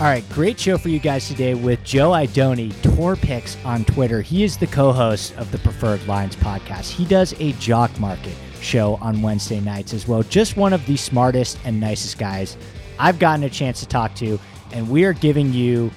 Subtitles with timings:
[0.00, 4.22] All right, great show for you guys today with Joe Idoni, Tour Picks on Twitter.
[4.22, 6.92] He is the co host of the Preferred Lines podcast.
[6.92, 10.22] He does a jock market show on Wednesday nights as well.
[10.22, 12.56] Just one of the smartest and nicest guys
[13.00, 14.38] I've gotten a chance to talk to.
[14.72, 15.90] And we are giving you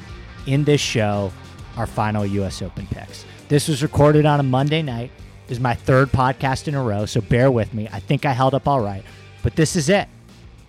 [0.47, 1.31] in this show
[1.77, 2.63] our final U.S.
[2.63, 3.23] Open picks.
[3.49, 5.11] This was recorded on a Monday night.
[5.45, 7.87] This is my third podcast in a row, so bear with me.
[7.91, 9.03] I think I held up all right.
[9.43, 10.07] But this is it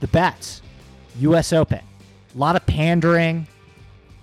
[0.01, 0.60] the bets,
[1.20, 1.55] U.S.
[1.55, 1.80] Open.
[2.34, 3.46] A lot of pandering,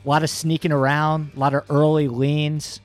[0.03, 2.81] a lot of sneaking around, a lot of early leans.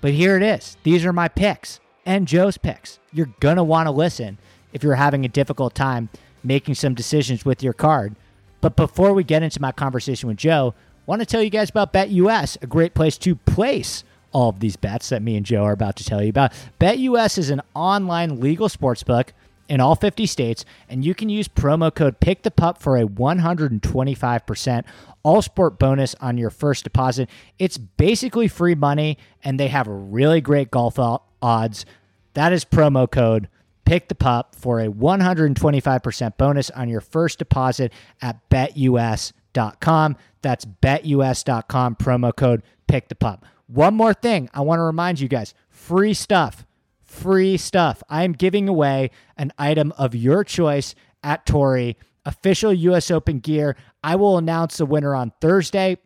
[0.00, 0.76] But here it is.
[0.82, 2.98] These are my picks and Joe's picks.
[3.12, 4.38] You're going to want to listen
[4.72, 6.08] if you're having a difficult time
[6.42, 8.14] making some decisions with your card.
[8.60, 11.70] But before we get into my conversation with Joe, I want to tell you guys
[11.70, 15.64] about BetUS, a great place to place all of these bets that me and Joe
[15.64, 16.52] are about to tell you about.
[16.78, 19.32] BetUS is an online legal sports book
[19.70, 23.04] in all 50 states, and you can use promo code Pick the Pup for a
[23.04, 24.84] 125%
[25.22, 27.30] all sport bonus on your first deposit.
[27.58, 30.98] It's basically free money, and they have really great golf
[31.40, 31.86] odds.
[32.34, 33.48] That is promo code
[33.84, 40.16] Pick the Pup for a 125% bonus on your first deposit at betus.com.
[40.42, 43.46] That's betus.com, promo code Pick the Pup.
[43.68, 46.66] One more thing I want to remind you guys free stuff
[47.10, 48.02] free stuff.
[48.08, 53.76] I am giving away an item of your choice at Torrey, official US Open gear.
[54.02, 55.98] I will announce the winner on Thursday.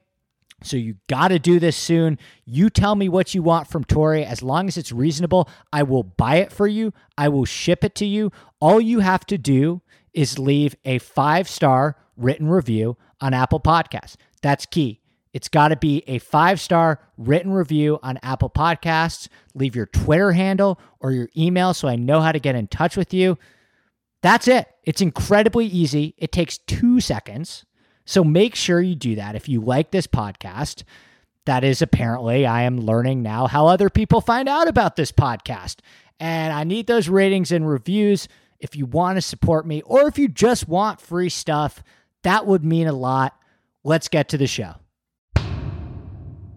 [0.62, 2.18] So you got to do this soon.
[2.46, 4.24] You tell me what you want from Torrey.
[4.24, 6.94] As long as it's reasonable, I will buy it for you.
[7.18, 8.32] I will ship it to you.
[8.60, 9.82] All you have to do
[10.14, 14.16] is leave a five star written review on Apple Podcasts.
[14.40, 15.00] That's key.
[15.34, 19.28] It's got to be a five star written review on Apple Podcasts.
[19.54, 22.96] Leave your Twitter handle or your email so I know how to get in touch
[22.96, 23.36] with you.
[24.22, 24.68] That's it.
[24.84, 26.14] It's incredibly easy.
[26.18, 27.66] It takes two seconds.
[28.06, 29.34] So make sure you do that.
[29.34, 30.84] If you like this podcast,
[31.46, 35.80] that is apparently, I am learning now how other people find out about this podcast.
[36.20, 38.28] And I need those ratings and reviews
[38.60, 41.82] if you want to support me or if you just want free stuff.
[42.22, 43.36] That would mean a lot.
[43.82, 44.76] Let's get to the show.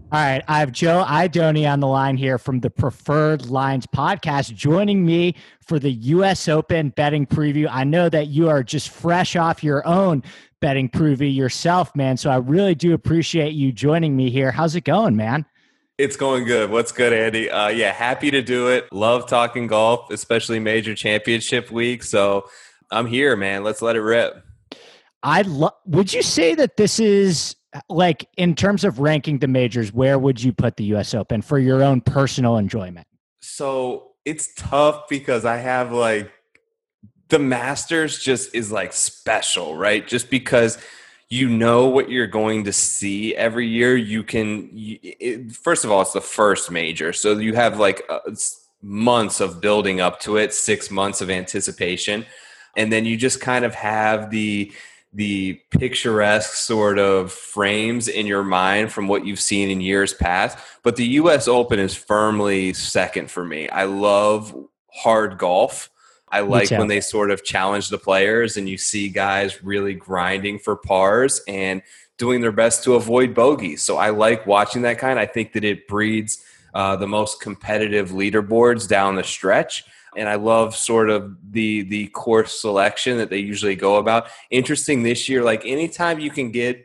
[0.10, 4.56] All right, I have Joe Idoni on the line here from the Preferred Lines podcast,
[4.56, 6.48] joining me for the U.S.
[6.48, 7.68] Open betting preview.
[7.70, 10.24] I know that you are just fresh off your own
[10.62, 12.16] betting preview yourself, man.
[12.16, 14.50] So I really do appreciate you joining me here.
[14.50, 15.46] How's it going, man?
[15.98, 16.70] It's going good.
[16.70, 17.50] What's good, Andy?
[17.50, 18.90] Uh, yeah, happy to do it.
[18.94, 22.02] Love talking golf, especially major championship week.
[22.04, 22.48] So
[22.90, 23.66] I'm here, man.
[23.66, 24.42] Let's let it rip.
[25.22, 25.74] I love.
[25.86, 27.57] Would you say that this is
[27.90, 31.60] like in terms of ranking the majors, where would you put the US Open for
[31.60, 33.08] your own personal enjoyment?
[33.42, 36.32] So it's tough because I have like
[37.30, 40.08] the Masters just is like special, right?
[40.08, 40.78] Just because
[41.30, 43.98] you know what you're going to see every year.
[43.98, 47.12] You can, you, it, first of all, it's the first major.
[47.12, 48.20] So you have like uh,
[48.82, 52.26] months of building up to it, six months of anticipation.
[52.78, 54.72] And then you just kind of have the,
[55.18, 60.60] the picturesque sort of frames in your mind from what you've seen in years past.
[60.84, 63.68] But the US Open is firmly second for me.
[63.70, 64.56] I love
[64.94, 65.90] hard golf.
[66.30, 70.60] I like when they sort of challenge the players and you see guys really grinding
[70.60, 71.82] for pars and
[72.20, 73.82] doing their best to avoid bogeys.
[73.82, 75.18] So I like watching that kind.
[75.18, 76.44] I think that it breeds
[76.76, 79.84] uh, the most competitive leaderboards down the stretch
[80.18, 84.28] and I love sort of the the course selection that they usually go about.
[84.50, 86.84] Interesting this year, like anytime you can get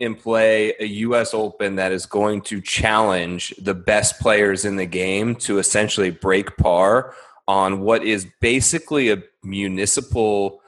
[0.00, 4.86] in play a US Open that is going to challenge the best players in the
[4.86, 7.14] game to essentially break par
[7.46, 10.60] on what is basically a municipal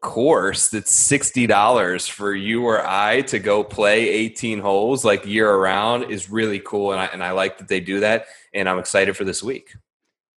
[0.00, 6.10] course that's $60 for you or I to go play 18 holes like year around
[6.10, 9.16] is really cool and I, and I like that they do that and I'm excited
[9.16, 9.74] for this week.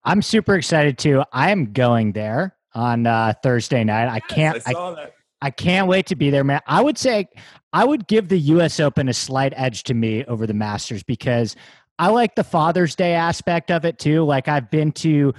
[0.04, 1.22] I'm super excited too.
[1.32, 4.08] I am going there on uh, Thursday night.
[4.08, 4.62] I can't.
[4.66, 5.08] I, I,
[5.42, 6.60] I, can't wait to be there, man.
[6.66, 7.28] I would say
[7.72, 8.80] I would give the U.S.
[8.80, 11.56] Open a slight edge to me over the Masters because
[11.98, 14.24] I like the Father's Day aspect of it too.
[14.24, 15.34] Like I've been to,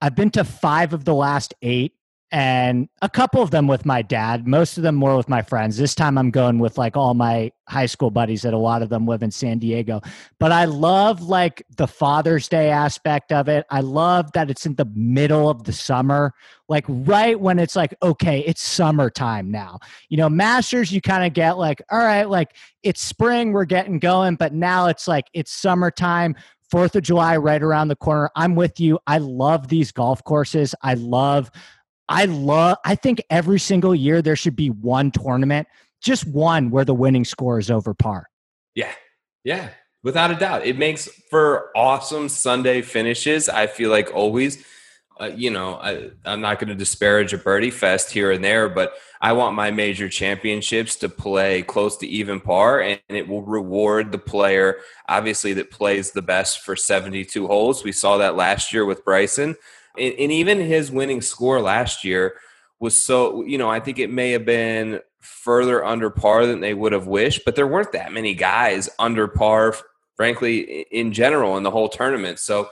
[0.00, 1.94] I've been to five of the last eight
[2.34, 5.76] and a couple of them with my dad, most of them more with my friends.
[5.76, 8.88] This time I'm going with like all my high school buddies that a lot of
[8.88, 10.00] them live in San Diego.
[10.40, 13.64] But I love like the Father's Day aspect of it.
[13.70, 16.34] I love that it's in the middle of the summer,
[16.68, 19.78] like right when it's like, okay, it's summertime now.
[20.08, 24.00] You know, Masters, you kind of get like, all right, like it's spring, we're getting
[24.00, 26.34] going, but now it's like it's summertime.
[26.68, 28.28] Fourth of July right around the corner.
[28.34, 28.98] I'm with you.
[29.06, 30.74] I love these golf courses.
[30.82, 31.52] I love
[32.08, 35.68] I love, I think every single year there should be one tournament
[36.04, 38.28] just one where the winning score is over par.
[38.74, 38.92] Yeah.
[39.42, 39.70] Yeah.
[40.02, 40.66] Without a doubt.
[40.66, 43.48] It makes for awesome Sunday finishes.
[43.48, 44.62] I feel like always.
[45.20, 48.68] Uh, you know, I, I'm not going to disparage a birdie fest here and there,
[48.68, 53.42] but I want my major championships to play close to even par, and it will
[53.42, 54.78] reward the player,
[55.08, 57.84] obviously, that plays the best for 72 holes.
[57.84, 59.54] We saw that last year with Bryson.
[59.98, 62.34] And, and even his winning score last year
[62.80, 66.74] was so, you know, I think it may have been further under par than they
[66.74, 69.74] would have wished, but there weren't that many guys under par,
[70.16, 72.38] frankly, in general in the whole tournament.
[72.38, 72.68] So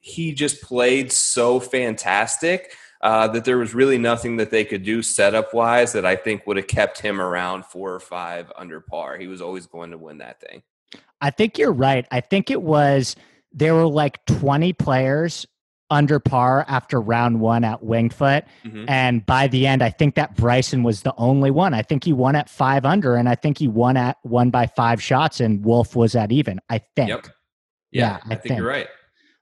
[0.00, 2.72] he just played so fantastic.
[3.00, 6.46] Uh, that there was really nothing that they could do setup wise that I think
[6.46, 9.18] would have kept him around four or five under par.
[9.18, 10.62] He was always going to win that thing.
[11.20, 12.06] I think you're right.
[12.10, 13.14] I think it was
[13.52, 15.46] there were like 20 players
[15.90, 18.44] under par after round one at Wingfoot.
[18.64, 18.84] Mm-hmm.
[18.88, 21.74] And by the end, I think that Bryson was the only one.
[21.74, 24.66] I think he won at five under, and I think he won at one by
[24.66, 26.60] five shots, and Wolff was at even.
[26.68, 27.10] I think.
[27.10, 27.26] Yep.
[27.90, 28.88] Yeah, yeah I, I think, think you're right.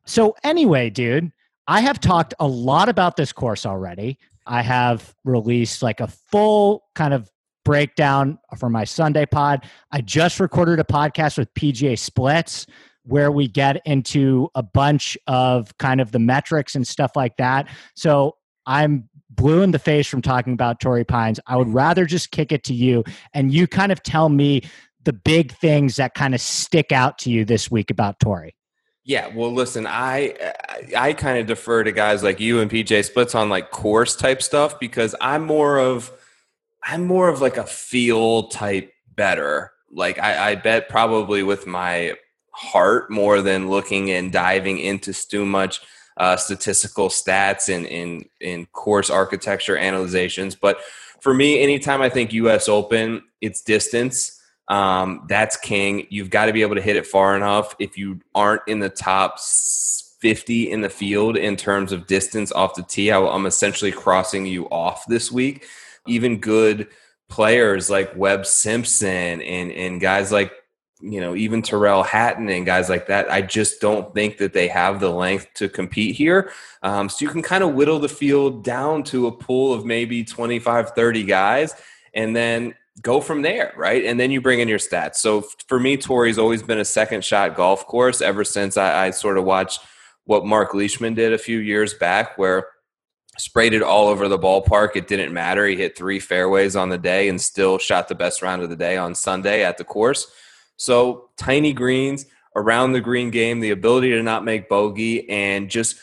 [0.04, 1.32] So anyway, dude,
[1.66, 4.18] I have talked a lot about this course already.
[4.46, 7.30] I have released like a full kind of
[7.64, 9.64] breakdown for my Sunday pod.
[9.92, 12.66] I just recorded a podcast with PGA Splits
[13.04, 17.68] where we get into a bunch of kind of the metrics and stuff like that.
[17.94, 21.40] So I'm blue in the face from talking about Torrey Pines.
[21.46, 24.62] I would rather just kick it to you and you kind of tell me
[25.04, 28.54] the big things that kind of stick out to you this week about Torrey.
[29.04, 30.36] Yeah, well, listen, I
[30.96, 34.40] I kind of defer to guys like you and PGA Splits on like course type
[34.40, 36.12] stuff because I'm more of
[36.84, 39.72] I'm more of like a feel type better.
[39.90, 42.14] Like I, I bet probably with my
[42.52, 45.80] heart more than looking and diving into too much
[46.16, 50.54] uh, statistical stats and in in course architecture analyzations.
[50.54, 50.78] But
[51.20, 52.68] for me, anytime I think U.S.
[52.68, 54.40] Open, it's distance.
[54.68, 56.06] Um, that's king.
[56.10, 57.74] You've got to be able to hit it far enough.
[57.78, 62.74] If you aren't in the top 50 in the field in terms of distance off
[62.74, 65.66] the tee, I'm essentially crossing you off this week.
[66.06, 66.88] Even good
[67.28, 70.52] players like Webb Simpson and and guys like
[71.02, 74.68] you know, even Tyrrell Hatton and guys like that, I just don't think that they
[74.68, 76.52] have the length to compete here.
[76.82, 80.24] Um, so you can kind of whittle the field down to a pool of maybe
[80.24, 81.74] 25, 30 guys
[82.14, 84.04] and then go from there, right?
[84.04, 85.16] And then you bring in your stats.
[85.16, 89.10] So for me, Torrey's always been a second shot golf course ever since I, I
[89.10, 89.80] sort of watched
[90.24, 92.68] what Mark Leishman did a few years back, where
[93.38, 94.94] sprayed it all over the ballpark.
[94.94, 95.66] It didn't matter.
[95.66, 98.76] He hit three fairways on the day and still shot the best round of the
[98.76, 100.30] day on Sunday at the course.
[100.76, 102.26] So tiny greens
[102.56, 105.96] around the green game, the ability to not make bogey, and just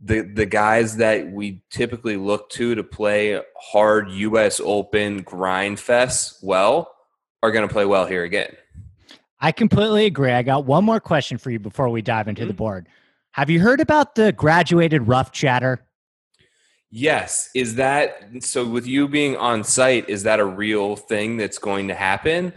[0.00, 4.60] the the guys that we typically look to to play hard U.S.
[4.62, 6.92] Open grind fest well
[7.42, 8.54] are going to play well here again.
[9.40, 10.32] I completely agree.
[10.32, 12.48] I got one more question for you before we dive into mm-hmm.
[12.48, 12.88] the board.
[13.32, 15.86] Have you heard about the graduated rough chatter?
[16.90, 17.50] Yes.
[17.54, 18.64] Is that so?
[18.66, 22.54] With you being on site, is that a real thing that's going to happen?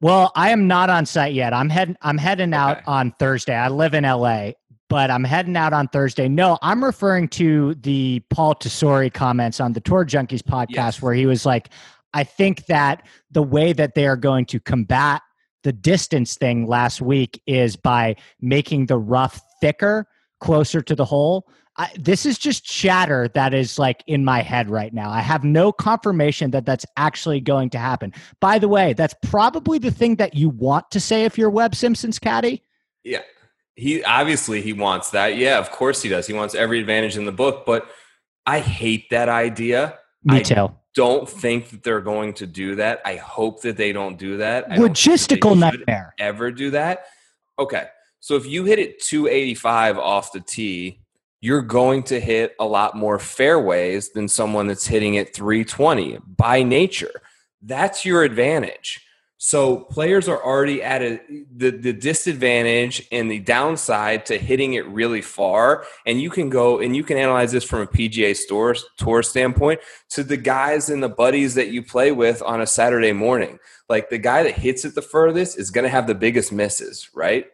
[0.00, 1.54] Well, I am not on site yet.
[1.54, 2.60] I'm heading I'm heading okay.
[2.60, 3.54] out on Thursday.
[3.54, 4.50] I live in LA,
[4.88, 6.28] but I'm heading out on Thursday.
[6.28, 11.02] No, I'm referring to the Paul Tesori comments on the Tour Junkies podcast yes.
[11.02, 11.70] where he was like,
[12.12, 15.22] I think that the way that they are going to combat
[15.62, 20.06] the distance thing last week is by making the rough thicker
[20.40, 24.70] closer to the hole I, this is just chatter that is like in my head
[24.70, 25.10] right now.
[25.10, 28.14] I have no confirmation that that's actually going to happen.
[28.40, 31.74] By the way, that's probably the thing that you want to say if you're Webb
[31.74, 32.62] Simpson's caddy.
[33.04, 33.22] Yeah.
[33.74, 35.36] He obviously he wants that.
[35.36, 36.26] Yeah, of course he does.
[36.26, 37.86] He wants every advantage in the book, but
[38.46, 39.98] I hate that idea.
[40.24, 40.54] Me too.
[40.54, 43.02] I don't think that they're going to do that.
[43.04, 44.72] I hope that they don't do that.
[44.72, 46.14] I Logistical nightmare.
[46.18, 47.04] Ever do that?
[47.58, 47.84] Okay.
[48.20, 51.02] So if you hit it 285 off the tee,
[51.40, 56.62] you're going to hit a lot more fairways than someone that's hitting it 320 by
[56.62, 57.22] nature.
[57.62, 59.06] That's your advantage.
[59.38, 61.20] So players are already at a,
[61.54, 65.84] the, the disadvantage and the downside to hitting it really far.
[66.06, 69.80] And you can go and you can analyze this from a PGA store, tour standpoint
[70.10, 73.58] to the guys and the buddies that you play with on a Saturday morning.
[73.90, 77.10] Like the guy that hits it the furthest is going to have the biggest misses,
[77.14, 77.46] right?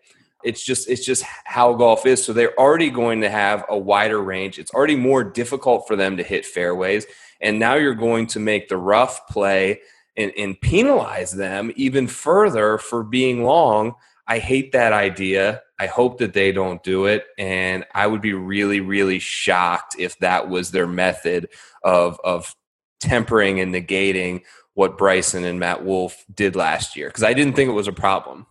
[0.44, 2.24] It's just it's just how golf is.
[2.24, 4.58] So they're already going to have a wider range.
[4.58, 7.06] It's already more difficult for them to hit fairways.
[7.40, 9.80] And now you're going to make the rough play
[10.16, 13.94] and, and penalize them even further for being long.
[14.26, 15.62] I hate that idea.
[15.80, 17.26] I hope that they don't do it.
[17.38, 21.48] And i would be really really shocked if that was their method
[21.82, 22.54] of of
[23.00, 24.42] tempering and negating
[24.74, 27.92] what Bryson and Matt Wolff did last year because I didn't think it was a
[27.92, 28.46] problem.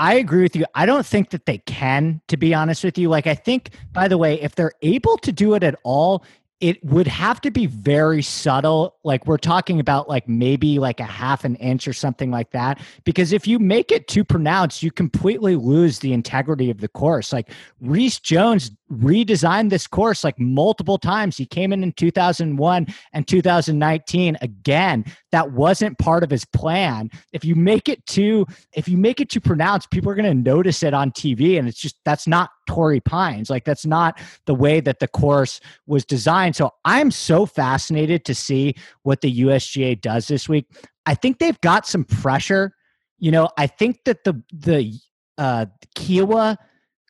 [0.00, 0.64] I agree with you.
[0.74, 3.10] I don't think that they can, to be honest with you.
[3.10, 6.24] Like, I think, by the way, if they're able to do it at all,
[6.60, 11.04] it would have to be very subtle like we're talking about like maybe like a
[11.04, 14.90] half an inch or something like that because if you make it too pronounced you
[14.90, 17.32] completely lose the integrity of the course.
[17.32, 17.50] Like
[17.80, 21.36] rees jones redesigned this course like multiple times.
[21.36, 25.04] He came in in 2001 and 2019 again.
[25.32, 27.10] That wasn't part of his plan.
[27.32, 30.50] If you make it too if you make it too pronounced people are going to
[30.50, 33.50] notice it on tv and it's just that's not Torrey Pines.
[33.50, 36.54] Like that's not the way that the course was designed.
[36.54, 40.66] So I'm so fascinated to see what the USGA does this week.
[41.04, 42.72] I think they've got some pressure.
[43.18, 44.94] You know, I think that the the
[45.36, 46.58] uh Kiawah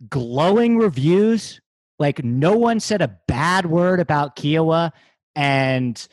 [0.09, 1.61] glowing reviews,
[1.99, 4.93] like no one said a bad word about Kiawah
[5.37, 6.09] and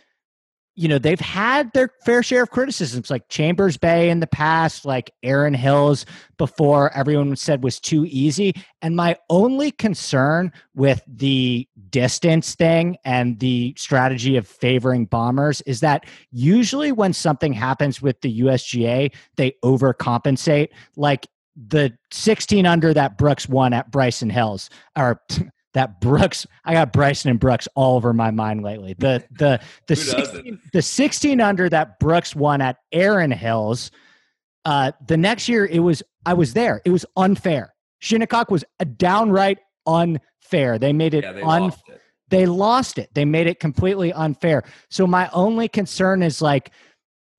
[0.78, 4.86] you know they've had their fair share of criticisms like chambers bay in the past
[4.86, 6.06] like Erin Hills
[6.38, 8.54] before everyone said was too easy.
[8.84, 15.80] And my only concern with the distance thing and the strategy of favoring bombers is
[15.80, 20.70] that usually when something happens with the usga they overcompensate.
[20.96, 25.20] Like the 16 under that brooks won at bryson hills or
[25.78, 28.96] that Brooks, I got Bryson and Brooks all over my mind lately.
[28.98, 33.92] The the the 16, the 16 under that Brooks won at Erin Hills.
[34.66, 36.82] Uh, the next year it was I was there.
[36.84, 37.74] It was unfair.
[38.00, 40.80] Shinnecock was a downright unfair.
[40.80, 42.02] They made it yeah, they un- lost it.
[42.30, 43.10] They lost it.
[43.14, 44.64] They made it completely unfair.
[44.90, 46.72] So my only concern is like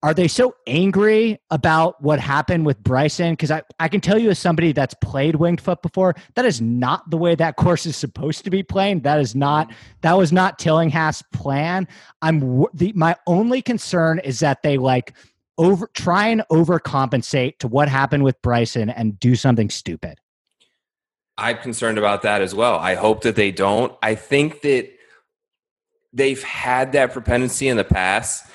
[0.01, 3.33] are they so angry about what happened with Bryson?
[3.33, 6.61] Because I, I can tell you, as somebody that's played winged foot before, that is
[6.61, 9.01] not the way that course is supposed to be playing.
[9.01, 9.77] That is not mm-hmm.
[10.01, 11.87] that was not Tillinghast's plan.
[12.21, 15.13] I'm the my only concern is that they like
[15.57, 20.17] over try and overcompensate to what happened with Bryson and do something stupid.
[21.37, 22.75] I'm concerned about that as well.
[22.75, 23.93] I hope that they don't.
[24.01, 24.89] I think that
[26.13, 28.45] they've had that propensity in the past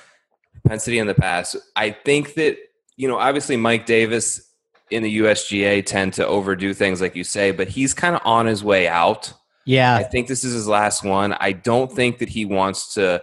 [0.65, 1.57] propensity in the past.
[1.77, 2.57] I think that,
[2.97, 4.51] you know, obviously Mike Davis
[4.91, 8.47] in the USGA tend to overdo things like you say, but he's kind of on
[8.47, 9.33] his way out.
[9.67, 9.95] Yeah.
[9.95, 11.35] I think this is his last one.
[11.35, 13.23] I don't think that he wants to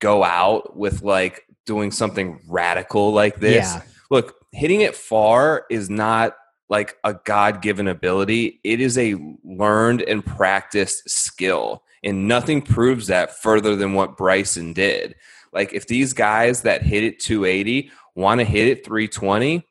[0.00, 3.74] go out with like doing something radical like this.
[3.74, 3.82] Yeah.
[4.10, 6.36] Look, hitting it far is not
[6.68, 11.82] like a God given ability, it is a learned and practiced skill.
[12.02, 15.14] And nothing proves that further than what Bryson did.
[15.52, 19.66] Like if these guys that hit it 280 want to hit it 320,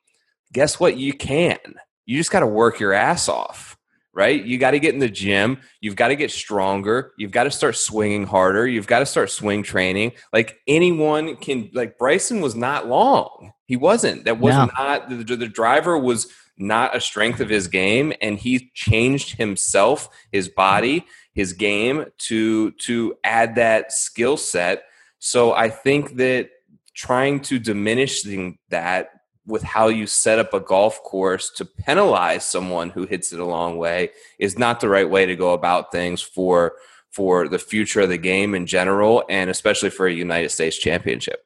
[0.54, 0.98] guess what?
[0.98, 1.58] You can.
[2.06, 3.78] You just got to work your ass off,
[4.14, 4.44] right?
[4.44, 5.60] You got to get in the gym.
[5.80, 7.14] You've got to get stronger.
[7.18, 8.68] You've got to start swinging harder.
[8.68, 10.14] You've got to start swing training.
[10.34, 13.54] Like anyone can, like Bryson was not long.
[13.66, 14.26] He wasn't.
[14.26, 14.70] That was no.
[14.78, 18.14] not, the, the driver was not a strength of his game.
[18.22, 24.84] And he changed himself, his body, his game to, to add that skill set
[25.24, 26.50] so I think that
[26.96, 28.24] trying to diminish
[28.70, 29.10] that
[29.46, 33.46] with how you set up a golf course to penalize someone who hits it a
[33.46, 34.10] long way
[34.40, 36.74] is not the right way to go about things for
[37.12, 41.46] for the future of the game in general and especially for a United States championship.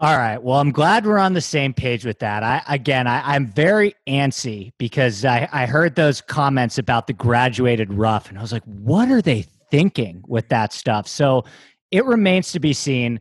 [0.00, 0.42] All right.
[0.42, 2.42] Well, I'm glad we're on the same page with that.
[2.42, 7.92] I again, I, am very antsy because I, I heard those comments about the graduated
[7.92, 11.06] rough, and I was like, what are they thinking with that stuff?
[11.08, 11.44] So
[11.94, 13.20] it remains to be seen.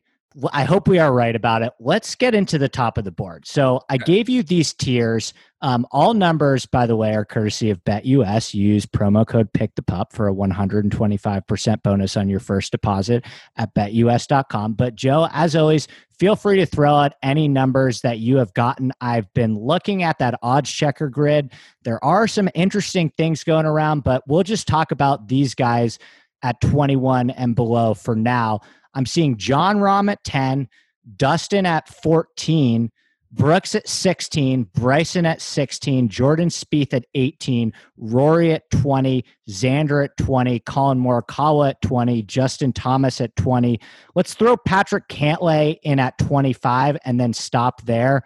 [0.51, 1.73] I hope we are right about it.
[1.79, 3.45] Let's get into the top of the board.
[3.45, 5.31] So I gave you these tiers.
[5.61, 8.55] Um, all numbers, by the way, are courtesy of BetUS.
[8.55, 13.25] Use promo code Pick the Pup for a 125% bonus on your first deposit
[13.57, 14.73] at betus.com.
[14.73, 15.87] But Joe, as always,
[16.17, 18.91] feel free to throw out any numbers that you have gotten.
[19.01, 21.53] I've been looking at that odds checker grid.
[21.83, 25.99] There are some interesting things going around, but we'll just talk about these guys
[26.43, 28.59] at 21 and below for now.
[28.93, 30.67] I'm seeing Jon Rahm at 10,
[31.15, 32.91] Dustin at 14,
[33.31, 40.15] Brooks at 16, Bryson at 16, Jordan Spieth at 18, Rory at 20, Xander at
[40.17, 43.79] 20, Collin Morikawa at 20, Justin Thomas at 20.
[44.13, 48.21] Let's throw Patrick Cantlay in at 25 and then stop there.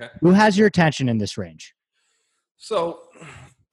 [0.00, 0.10] Okay.
[0.20, 1.74] Who has your attention in this range?
[2.56, 3.00] So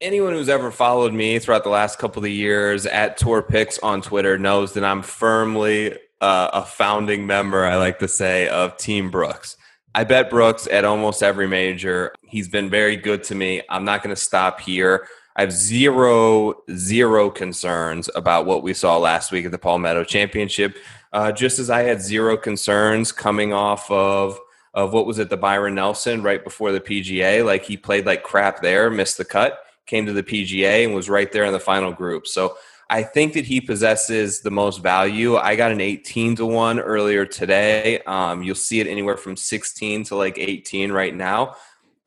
[0.01, 4.01] anyone who's ever followed me throughout the last couple of years at Tour Picks on
[4.01, 9.09] Twitter knows that I'm firmly uh, a founding member, I like to say, of Team
[9.09, 9.57] Brooks.
[9.93, 12.13] I bet Brooks at almost every major.
[12.23, 13.61] He's been very good to me.
[13.69, 15.07] I'm not going to stop here.
[15.37, 20.77] I have zero, zero concerns about what we saw last week at the Palmetto Championship.
[21.13, 24.39] Uh, just as I had zero concerns coming off of
[24.73, 27.45] of what was it, the Byron Nelson right before the PGA.
[27.45, 31.09] Like he played like crap there, missed the cut, came to the PGA and was
[31.09, 32.27] right there in the final group.
[32.27, 32.57] So
[32.89, 35.37] I think that he possesses the most value.
[35.37, 37.99] I got an 18 to 1 earlier today.
[38.01, 41.55] Um, you'll see it anywhere from 16 to like 18 right now.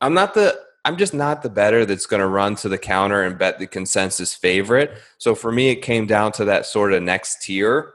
[0.01, 3.23] I'm not the I'm just not the better that's going to run to the counter
[3.23, 4.97] and bet the consensus favorite.
[5.19, 7.95] So for me, it came down to that sort of next tier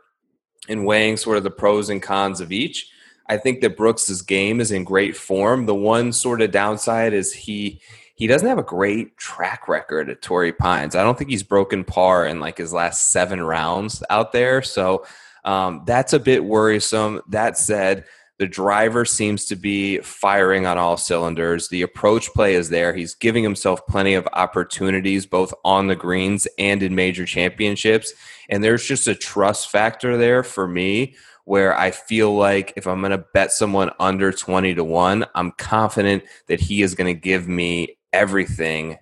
[0.69, 2.91] and weighing sort of the pros and cons of each.
[3.27, 5.65] I think that Brooks's game is in great form.
[5.65, 7.81] The one sort of downside is he
[8.24, 10.96] he doesn't have a great track record at Torrey Pines.
[10.96, 14.62] I don't think he's broken par in like his last seven rounds out there.
[14.62, 15.06] So
[15.44, 17.20] um, that's a bit worrisome.
[17.27, 18.06] That said,
[18.39, 21.68] the driver seems to be firing on all cylinders.
[21.68, 22.96] The approach play is there.
[22.96, 28.13] He's giving himself plenty of opportunities, both on the greens and in major championships.
[28.48, 33.01] And there's just a trust factor there for me where I feel like if I'm
[33.01, 37.20] going to bet someone under 20 to 1, I'm confident that he is going to
[37.20, 38.98] give me everything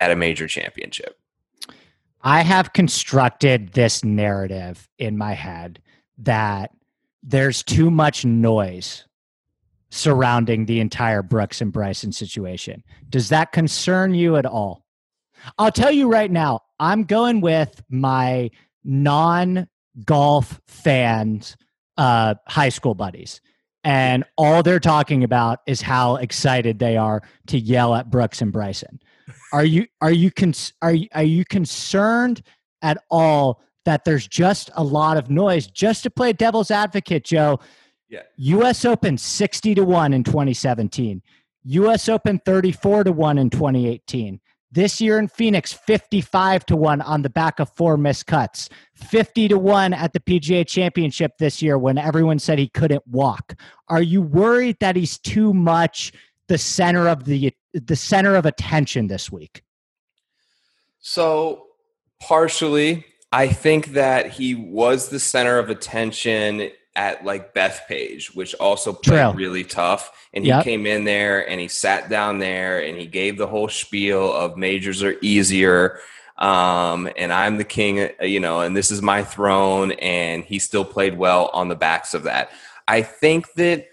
[0.00, 1.18] at a major championship.
[2.22, 5.80] I have constructed this narrative in my head
[6.18, 6.70] that
[7.22, 9.04] there's too much noise
[9.90, 12.84] surrounding the entire Brooks and Bryson situation.
[13.08, 14.84] Does that concern you at all?
[15.58, 18.50] I'll tell you right now, I'm going with my
[18.84, 19.66] non
[20.04, 21.56] golf fans,
[21.96, 23.40] uh, high school buddies
[23.84, 28.52] and all they're talking about is how excited they are to yell at Brooks and
[28.52, 29.00] Bryson.
[29.52, 32.42] Are you are you cons- are you, are you concerned
[32.82, 35.66] at all that there's just a lot of noise?
[35.66, 37.60] Just to play devil's advocate, Joe.
[38.08, 38.22] Yeah.
[38.36, 38.84] U.S.
[38.84, 41.22] Open sixty to one in 2017.
[41.64, 42.08] U.S.
[42.08, 44.40] Open 34 to 1 in 2018.
[44.72, 48.68] This year in Phoenix, 55 to 1 on the back of four missed cuts.
[48.94, 53.54] 50 to 1 at the PGA Championship this year when everyone said he couldn't walk.
[53.88, 56.12] Are you worried that he's too much
[56.46, 59.62] the center of the the center of attention this week?
[61.00, 61.66] So,
[62.20, 68.92] partially, I think that he was the center of attention at like Bethpage, which also
[68.92, 69.32] played Trail.
[69.32, 70.28] really tough.
[70.34, 70.64] And he yep.
[70.64, 74.58] came in there and he sat down there and he gave the whole spiel of
[74.58, 75.98] majors are easier.
[76.36, 79.92] Um, and I'm the king, uh, you know, and this is my throne.
[79.92, 82.50] And he still played well on the backs of that.
[82.86, 83.86] I think that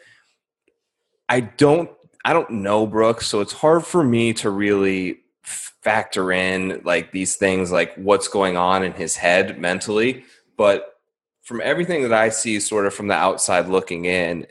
[1.29, 1.89] I don't,
[2.25, 7.37] I don't know Brooks, so it's hard for me to really factor in like these
[7.37, 10.25] things, like what's going on in his head mentally.
[10.57, 10.96] But
[11.47, 14.47] from everything that I see, sort of from the outside looking in,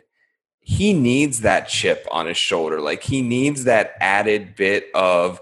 [0.61, 2.81] he needs that chip on his shoulder.
[2.81, 5.39] Like he needs that added bit of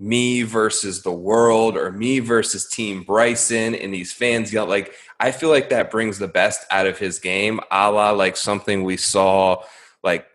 [0.00, 4.66] me versus the world or me versus Team Bryson and these fans yell.
[4.66, 8.36] Like I feel like that brings the best out of his game, a la like
[8.36, 9.62] something we saw
[10.02, 10.26] like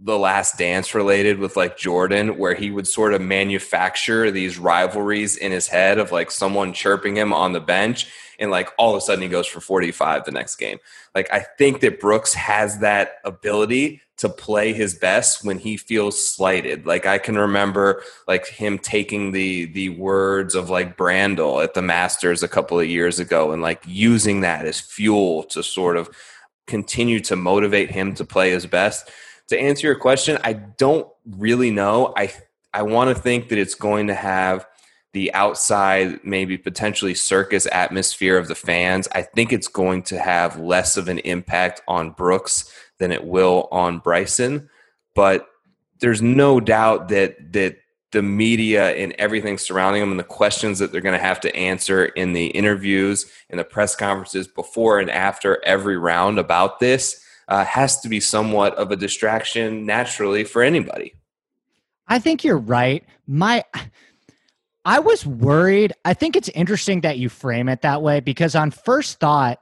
[0.00, 5.36] the last dance related with like Jordan, where he would sort of manufacture these rivalries
[5.36, 8.96] in his head of like someone chirping him on the bench and like all of
[8.96, 10.78] a sudden he goes for 45 the next game.
[11.14, 16.22] Like I think that Brooks has that ability to play his best when he feels
[16.22, 16.84] slighted.
[16.86, 21.82] Like I can remember like him taking the the words of like Brandel at the
[21.82, 26.10] Masters a couple of years ago and like using that as fuel to sort of
[26.66, 29.10] continue to motivate him to play his best.
[29.48, 32.12] To answer your question, I don't really know.
[32.16, 32.32] I
[32.72, 34.66] I want to think that it's going to have
[35.12, 40.60] the outside, maybe potentially circus atmosphere of the fans, I think it's going to have
[40.60, 44.68] less of an impact on Brooks than it will on Bryson.
[45.14, 45.46] But
[45.98, 47.76] there's no doubt that that
[48.12, 51.54] the media and everything surrounding them and the questions that they're going to have to
[51.54, 57.24] answer in the interviews in the press conferences before and after every round about this
[57.46, 61.14] uh, has to be somewhat of a distraction naturally for anybody.
[62.08, 63.04] I think you're right.
[63.28, 63.64] My
[64.84, 65.92] I was worried.
[66.04, 69.58] I think it's interesting that you frame it that way because on first thought,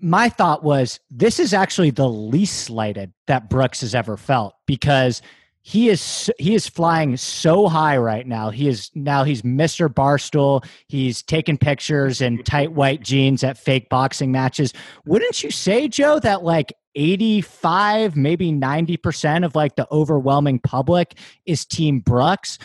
[0.00, 5.22] my thought was this is actually the least slighted that Brooks has ever felt because
[5.62, 8.50] he is he is flying so high right now.
[8.50, 9.88] He is now he's Mr.
[9.88, 10.62] Barstool.
[10.88, 14.74] He's taking pictures in tight white jeans at fake boxing matches.
[15.06, 21.14] Wouldn't you say, Joe, that like 85, maybe 90% of like the overwhelming public
[21.46, 22.58] is team Brooks?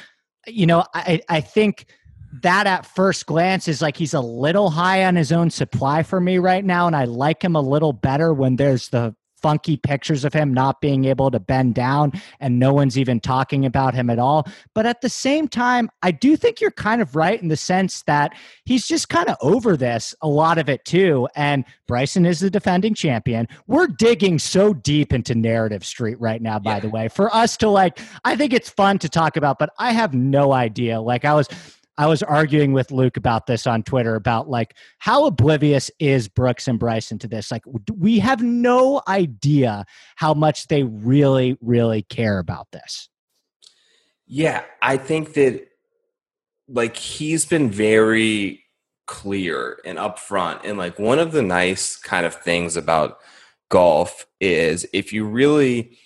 [0.54, 1.86] You know, I, I think
[2.42, 6.20] that at first glance is like he's a little high on his own supply for
[6.20, 6.88] me right now.
[6.88, 10.82] And I like him a little better when there's the funky pictures of him not
[10.82, 14.48] being able to bend down and no one's even talking about him at all.
[14.74, 18.04] But at the same time, I do think you're kind of right in the sense
[18.04, 18.34] that
[18.66, 21.28] he's just kind of over this, a lot of it too.
[21.36, 23.48] And Bryson is the defending champion.
[23.68, 26.80] We're digging so deep into narrative street right now, by yeah.
[26.82, 29.92] the way, for us to like, I think it's fun to talk about, but I
[29.92, 31.02] have no idea.
[31.02, 31.48] Like, I was
[32.00, 36.66] I was arguing with Luke about this on Twitter about like how oblivious is Brooks
[36.66, 37.52] and Bryson to this?
[37.52, 39.84] Like we have no idea
[40.16, 43.10] how much they really really care about this.
[44.26, 45.68] Yeah, I think that
[46.70, 48.64] like he's been very
[49.06, 53.18] clear and upfront and like one of the nice kind of things about
[53.68, 55.98] golf is if you really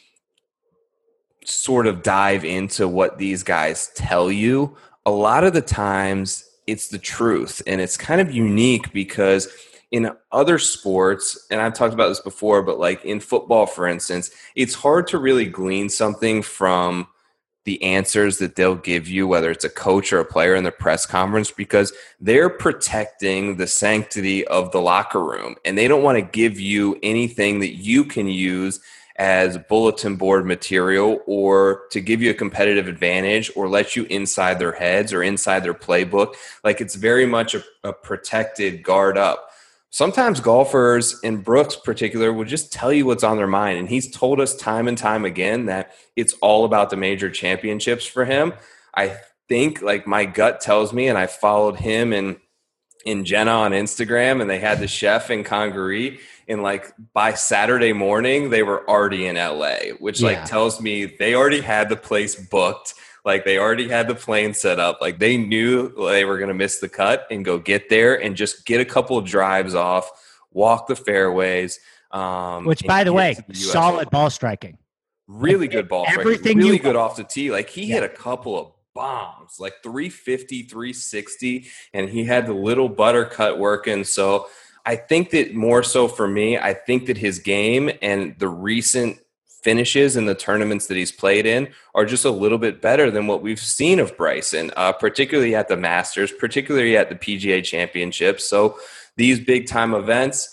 [1.46, 6.88] sort of dive into what these guys tell you a lot of the times it's
[6.88, 9.50] the truth and it's kind of unique because
[9.92, 14.32] in other sports and i've talked about this before but like in football for instance
[14.56, 17.08] it's hard to really glean something from
[17.66, 20.72] the answers that they'll give you whether it's a coach or a player in the
[20.72, 26.18] press conference because they're protecting the sanctity of the locker room and they don't want
[26.18, 28.80] to give you anything that you can use
[29.18, 34.58] as bulletin board material or to give you a competitive advantage or let you inside
[34.58, 36.34] their heads or inside their playbook.
[36.64, 39.50] Like it's very much a, a protected guard up.
[39.92, 43.78] Sometimes golfers, and Brooks particular, will just tell you what's on their mind.
[43.78, 48.04] And he's told us time and time again that it's all about the major championships
[48.04, 48.54] for him.
[48.96, 52.38] I think, like my gut tells me, and I followed him and
[53.06, 57.94] in Jena on Instagram, and they had the chef in Congaree and like by Saturday
[57.94, 60.28] morning they were already in LA, which yeah.
[60.28, 62.94] like tells me they already had the place booked.
[63.26, 65.00] Like they already had the plane set up.
[65.00, 68.36] Like they knew they were going to miss the cut and go get there and
[68.36, 70.10] just get a couple of drives off,
[70.52, 71.80] walk the fairways.
[72.12, 74.78] Um, which, by the way, the solid ball striking.
[75.28, 77.50] Really good ball Everything Really good off the tee.
[77.50, 77.96] Like he yeah.
[77.96, 83.60] hit a couple of bombs, like 350, 360, and he had the little butter cut
[83.60, 84.04] working.
[84.04, 84.48] So
[84.86, 89.20] I think that more so for me, I think that his game and the recent
[89.64, 93.28] finishes in the tournaments that he's played in are just a little bit better than
[93.28, 98.46] what we've seen of Bryson, uh, particularly at the Masters, particularly at the PGA Championships.
[98.46, 98.78] So
[99.16, 100.53] these big time events,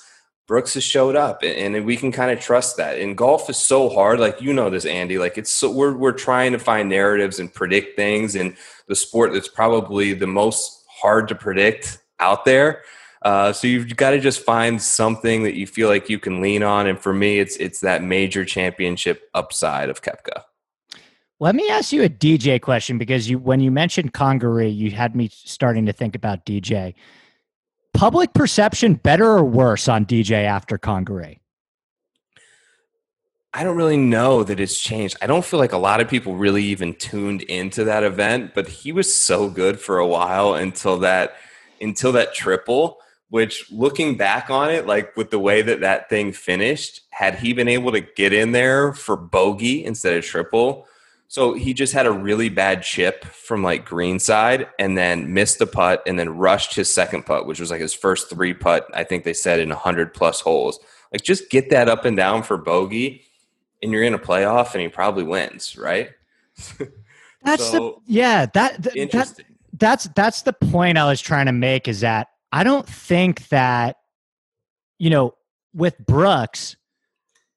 [0.51, 2.99] Brooks has showed up, and we can kind of trust that.
[2.99, 5.17] And golf is so hard, like you know this, Andy.
[5.17, 8.57] Like it's so we're we're trying to find narratives and predict things, and
[8.89, 12.83] the sport that's probably the most hard to predict out there.
[13.23, 16.65] Uh, so you've got to just find something that you feel like you can lean
[16.65, 16.89] on.
[16.89, 20.43] And for me, it's it's that major championship upside of Koepka.
[21.39, 25.15] Let me ask you a DJ question because you when you mentioned Congaree, you had
[25.15, 26.95] me starting to think about DJ.
[28.01, 31.39] Public perception better or worse on DJ after Congaree?
[33.53, 35.19] I don't really know that it's changed.
[35.21, 38.69] I don't feel like a lot of people really even tuned into that event, but
[38.69, 41.35] he was so good for a while until that
[41.83, 42.97] until that triple
[43.29, 47.53] which looking back on it, like with the way that that thing finished, had he
[47.53, 50.87] been able to get in there for bogey instead of triple,
[51.31, 55.67] so he just had a really bad chip from like greenside and then missed the
[55.67, 59.05] putt and then rushed his second putt, which was like his first three putt, I
[59.05, 60.81] think they said in 100 plus holes.
[61.13, 63.23] Like just get that up and down for bogey
[63.81, 66.11] and you're in a playoff and he probably wins, right?
[67.45, 69.47] That's so, the yeah, that, that interesting.
[69.49, 73.49] That, that's that's the point I was trying to make is that I don't think
[73.51, 73.99] that,
[74.99, 75.35] you know,
[75.73, 76.77] with Brooks,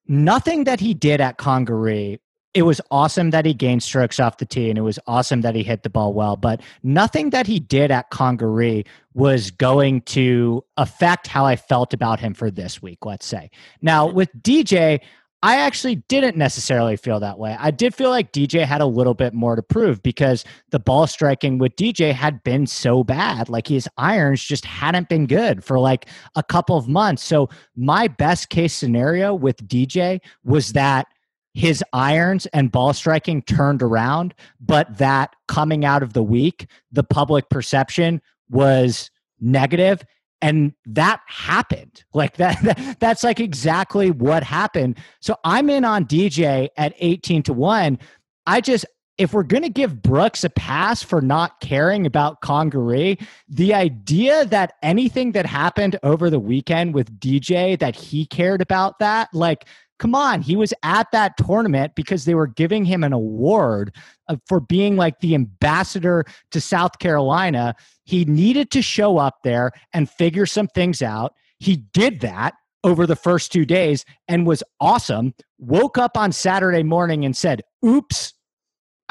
[0.08, 2.20] nothing that he did at Congaree,
[2.54, 5.56] it was awesome that he gained strokes off the tee and it was awesome that
[5.56, 10.64] he hit the ball well, but nothing that he did at Congaree was going to
[10.78, 13.50] affect how I felt about him for this week, let's say.
[13.82, 15.00] Now, with DJ,
[15.42, 17.58] I actually didn't necessarily feel that way.
[17.60, 21.06] I did feel like DJ had a little bit more to prove because the ball
[21.06, 23.50] striking with DJ had been so bad.
[23.50, 27.24] Like his irons just hadn't been good for like a couple of months.
[27.24, 31.08] So, my best case scenario with DJ was that
[31.54, 37.04] his irons and ball striking turned around, but that coming out of the week, the
[37.04, 40.04] public perception was negative.
[40.42, 42.04] And that happened.
[42.14, 44.98] Like that, that, that's like exactly what happened.
[45.20, 48.00] So i'm in on dj at 18 to 1
[48.46, 48.86] i just
[49.20, 54.46] if we're going to give brooks a pass for not caring about congaree the idea
[54.46, 59.66] that anything that happened over the weekend with dj that he cared about that like
[60.04, 63.96] come on, he was at that tournament because they were giving him an award
[64.28, 67.74] uh, for being like the ambassador to South Carolina.
[68.04, 71.36] He needed to show up there and figure some things out.
[71.58, 72.54] He did that.
[72.84, 75.34] over the first two days and was awesome.
[75.58, 78.33] Woke up on Saturday morning and said, Oops,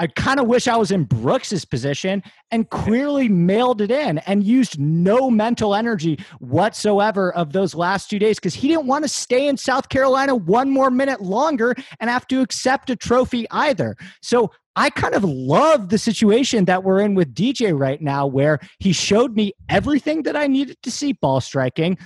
[0.02, 4.42] I kind of wish I was in Brooks's position and clearly mailed it in and
[4.42, 9.08] used no mental energy whatsoever of those last two days because he didn't want to
[9.08, 13.94] stay in South Carolina one more minute longer and have to accept a trophy either.
[14.22, 18.58] So I kind of love the situation that we're in with DJ right now, where
[18.80, 21.96] he showed me everything that I needed to see ball striking.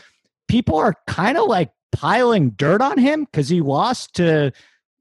[0.49, 4.53] People are kind of like piling dirt on him because he lost to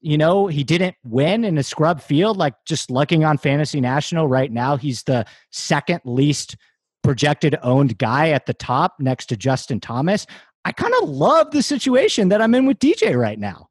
[0.05, 2.37] you know, he didn't win in a scrub field.
[2.37, 6.57] Like just looking on Fantasy National right now, he's the second least
[7.03, 10.27] projected owned guy at the top next to Justin Thomas.
[10.63, 13.69] I kind of love the situation that I'm in with DJ right now.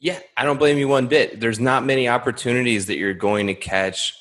[0.00, 1.38] Yeah, I don't blame you one bit.
[1.38, 4.16] There's not many opportunities that you're going to catch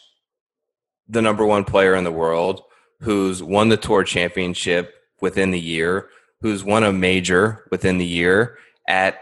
[1.08, 2.62] the number one player in the world
[3.02, 6.10] who's won the tour championship within the year,
[6.42, 9.22] who's won a major within the year at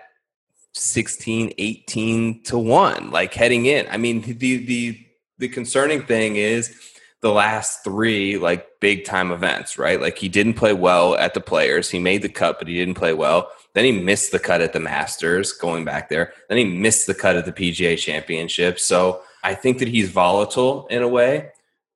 [0.77, 3.87] 16 18 to 1 like heading in.
[3.89, 5.05] I mean the the
[5.37, 6.75] the concerning thing is
[7.21, 9.99] the last three like big time events right?
[9.99, 11.89] Like he didn't play well at the players.
[11.89, 13.51] He made the cut but he didn't play well.
[13.73, 16.33] Then he missed the cut at the masters going back there.
[16.49, 18.79] Then he missed the cut at the pga championship.
[18.79, 21.51] So i think that he's volatile in a way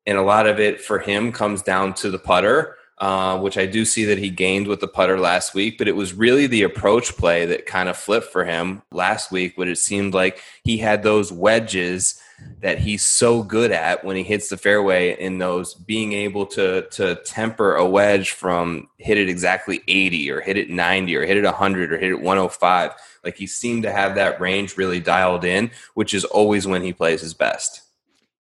[0.06, 3.66] and a lot of it for him comes down to the putter uh, which I
[3.66, 6.62] do see that he gained with the putter last week, but it was really the
[6.62, 10.78] approach play that kind of flipped for him last week, when it seemed like he
[10.78, 12.22] had those wedges
[12.60, 16.88] that he's so good at when he hits the fairway in those being able to
[16.90, 21.38] to temper a wedge from hit it exactly 80 or hit it 90 or hit
[21.38, 22.92] it 100 or hit it 105
[23.24, 26.94] like he seemed to have that range really dialed in which is always when he
[26.94, 27.82] plays his best.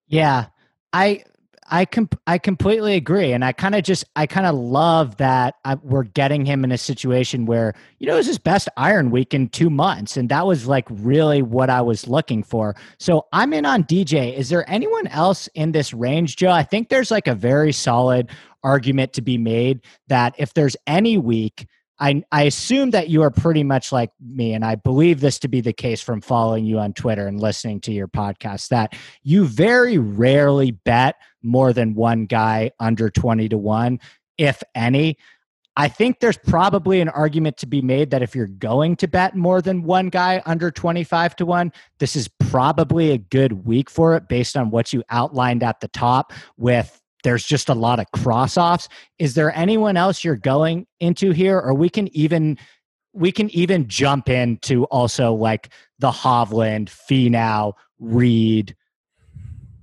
[0.08, 0.48] Yeah.
[0.94, 1.24] I
[1.72, 5.56] I com- I completely agree, and I kind of just I kind of love that
[5.64, 9.10] I, we're getting him in a situation where you know it was his best iron
[9.10, 12.76] week in two months, and that was like really what I was looking for.
[13.00, 14.36] So I'm in on DJ.
[14.38, 16.52] Is there anyone else in this range, Joe?
[16.52, 18.30] I think there's like a very solid
[18.64, 21.66] argument to be made that if there's any week
[22.02, 25.48] I, I assume that you are pretty much like me, and I believe this to
[25.48, 29.46] be the case from following you on Twitter and listening to your podcast, that you
[29.46, 34.00] very rarely bet more than one guy under 20 to 1,
[34.38, 35.18] if any.
[35.78, 39.36] I think there's probably an argument to be made that if you're going to bet
[39.36, 44.16] more than one guy under 25 to 1, this is probably a good week for
[44.16, 48.12] it based on what you outlined at the top with there's just a lot of
[48.12, 48.90] cross offs.
[49.20, 52.58] Is there anyone else you're going into here, or we can even
[53.14, 58.76] we can even jump into also like the Hovland, Finau, Reed,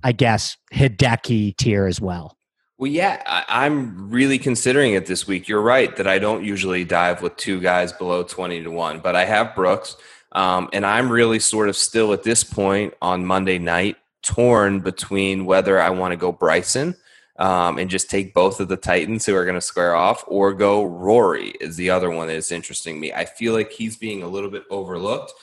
[0.03, 2.37] I guess Hideki tier as well.
[2.77, 5.49] Well, yeah, I, am really considering it this week.
[5.49, 9.17] You're right that I don't usually dive with two guys below 20 to 1, but
[9.17, 9.97] I have Brooks.
[10.31, 15.45] Um, and I'm really sort of still at this point on Monday night torn between
[15.45, 16.95] whether I want to go Bryson
[17.37, 20.53] um, and just take both of the Titans who are going to square off, or
[20.53, 23.11] go Rory is the other one that's interesting me.
[23.13, 25.33] I feel like he's being a little bit overlooked.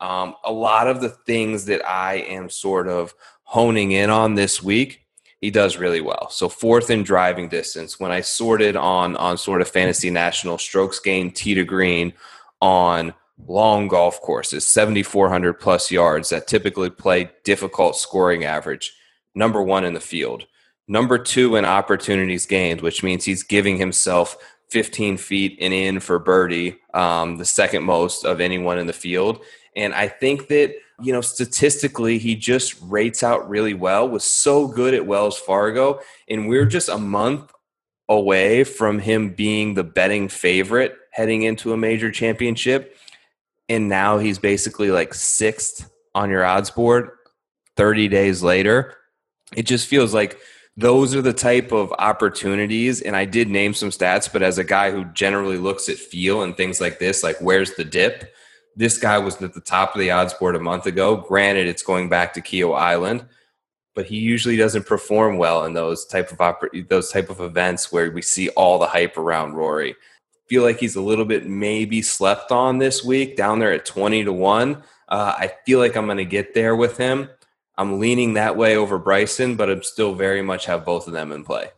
[0.00, 4.62] Um, a lot of the things that I am sort of honing in on this
[4.62, 5.02] week,
[5.40, 6.30] he does really well.
[6.30, 8.00] So fourth in driving distance.
[8.00, 12.14] When I sorted on on sort of fantasy national strokes gained tee to green
[12.60, 13.14] on
[13.46, 18.94] long golf courses, 7,400 plus yards that typically play difficult scoring average,
[19.34, 20.46] number one in the field.
[20.86, 24.36] Number two in opportunities gained, which means he's giving himself
[24.70, 29.42] 15 feet and in for birdie, um, the second most of anyone in the field.
[29.76, 34.68] And I think that, you know, statistically, he just rates out really well, was so
[34.68, 36.00] good at Wells Fargo.
[36.28, 37.52] And we're just a month
[38.08, 42.96] away from him being the betting favorite heading into a major championship.
[43.68, 47.10] And now he's basically like sixth on your odds board
[47.76, 48.94] 30 days later.
[49.56, 50.38] It just feels like
[50.76, 53.00] those are the type of opportunities.
[53.00, 56.42] And I did name some stats, but as a guy who generally looks at feel
[56.42, 58.33] and things like this, like where's the dip?
[58.76, 61.16] This guy was at the top of the odds board a month ago.
[61.16, 63.24] Granted, it's going back to Kiawah Island,
[63.94, 67.92] but he usually doesn't perform well in those type of oper- those type of events
[67.92, 69.94] where we see all the hype around Rory.
[70.48, 74.24] Feel like he's a little bit maybe slept on this week, down there at twenty
[74.24, 74.82] to one.
[75.08, 77.28] Uh, I feel like I'm going to get there with him.
[77.76, 81.32] I'm leaning that way over Bryson, but I'm still very much have both of them
[81.32, 81.68] in play.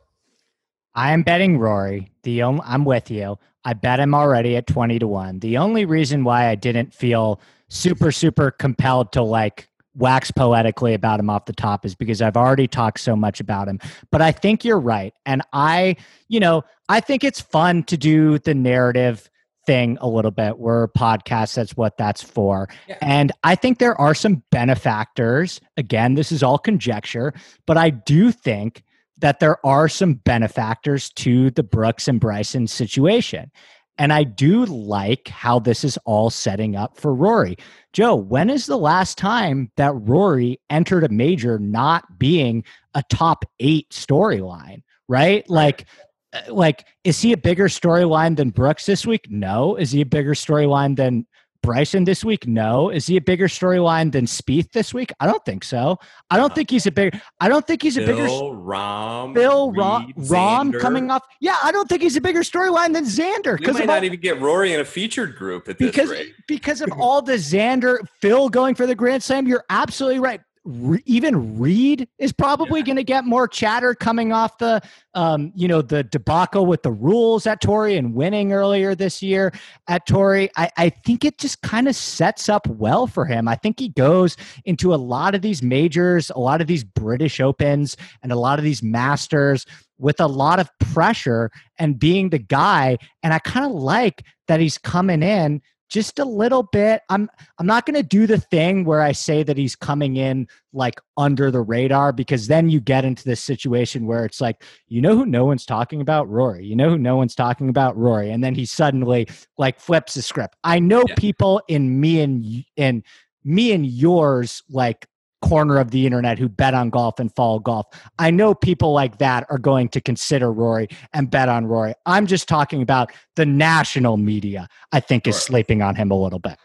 [0.95, 2.11] I am betting Rory.
[2.23, 3.39] The only, I'm with you.
[3.67, 5.41] I bet him already at 20 to 1.
[5.41, 11.19] The only reason why I didn't feel super super compelled to like wax poetically about
[11.19, 13.81] him off the top is because I've already talked so much about him.
[14.13, 15.13] But I think you're right.
[15.25, 15.97] And I,
[16.29, 19.29] you know, I think it's fun to do the narrative
[19.67, 20.59] thing a little bit.
[20.59, 21.55] We're a podcast.
[21.55, 22.69] That's what that's for.
[22.87, 22.99] Yeah.
[23.01, 25.61] And I think there are some benefactors.
[25.77, 27.35] Again, this is all conjecture,
[27.67, 28.85] but I do think
[29.19, 33.51] that there are some benefactors to the Brooks and Bryson situation.
[33.99, 37.57] And I do like how this is all setting up for Rory.
[37.95, 43.45] Joe, when is the last time that Rory entered a major not being a top
[43.59, 44.83] eight storyline?
[45.09, 45.49] Right?
[45.49, 45.87] Like,
[46.35, 49.31] uh, like, is he a bigger storyline than Brooks this week?
[49.31, 49.77] No.
[49.77, 51.27] Is he a bigger storyline than
[51.67, 52.47] Bryson this week?
[52.47, 52.91] No.
[52.91, 55.13] Is he a bigger storyline than Spieth this week?
[55.19, 55.99] I don't think so.
[56.31, 57.21] I don't think he's a bigger.
[57.41, 58.25] I don't think he's a bigger.
[58.27, 61.23] Phil, Rahm, Phil Rahm, Rahm coming off.
[61.41, 64.21] Yeah, I don't think he's a bigger storyline than Xander We might not all- even
[64.21, 66.33] get Rory in a featured group at this because rate.
[66.47, 69.49] because of all the Xander Phil going for the Grand Slam.
[69.49, 70.41] You're absolutely right.
[70.67, 74.83] Re- even Reed is probably going to get more chatter coming off the
[75.15, 79.53] um, you know the debacle with the rules at Torrey and winning earlier this year
[79.87, 80.51] at Torrey.
[80.57, 83.47] I, I think it just kind of sets up well for him.
[83.47, 87.41] I think he goes into a lot of these majors, a lot of these British
[87.41, 89.67] Opens, and a lot of these Masters
[89.99, 92.99] with a lot of pressure and being the guy.
[93.23, 97.03] And I kind of like that he's coming in just a little bit.
[97.09, 100.49] I'm I'm not going to do the thing where I say that he's coming in
[100.73, 105.01] like under the radar because then you get into this situation where it's like, you
[105.01, 106.29] know who no one's talking about?
[106.29, 106.67] Rory.
[106.67, 107.97] You know who no one's talking about?
[107.97, 108.31] Rory.
[108.31, 110.57] And then he suddenly like flips the script.
[110.65, 111.15] I know Yeah.
[111.17, 113.03] people in me and in
[113.45, 115.07] me and yours like
[115.43, 117.87] corner of the internet who bet on golf and follow golf.
[118.19, 121.95] I know people like that are going to consider Rory and bet on Rory.
[122.07, 126.39] I'm just talking about the national media, I think, is sleeping on him a little
[126.39, 126.59] bit.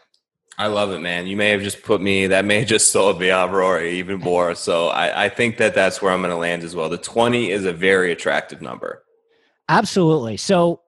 [0.58, 1.26] I love it, man.
[1.26, 4.18] You may have just put me, that may have just sold me on Rory even
[4.18, 4.54] more.
[4.54, 6.88] So I, I think that that's where I'm going to land as well.
[6.88, 9.02] The 20 is a very attractive number.
[9.68, 10.36] Absolutely.
[10.36, 10.81] So,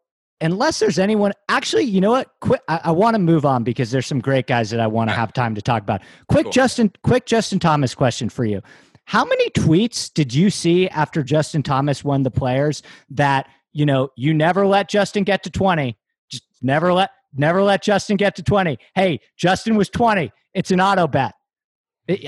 [0.44, 2.28] unless there's anyone, actually, you know what?
[2.40, 5.10] Quick, I, I want to move on because there's some great guys that I want
[5.10, 6.02] to have time to talk about.
[6.28, 6.52] Quick, Cool.
[6.52, 6.92] Justin.
[7.02, 8.60] Quick, Justin Thomas question for you.
[9.06, 14.08] How many tweets did you see after Justin Thomas won the Players that you know
[14.16, 15.98] you never let Justin get to twenty?
[16.30, 18.78] Just never let never let Justin get to twenty.
[18.94, 20.32] Hey, Justin was twenty.
[20.54, 21.34] It's an auto bet.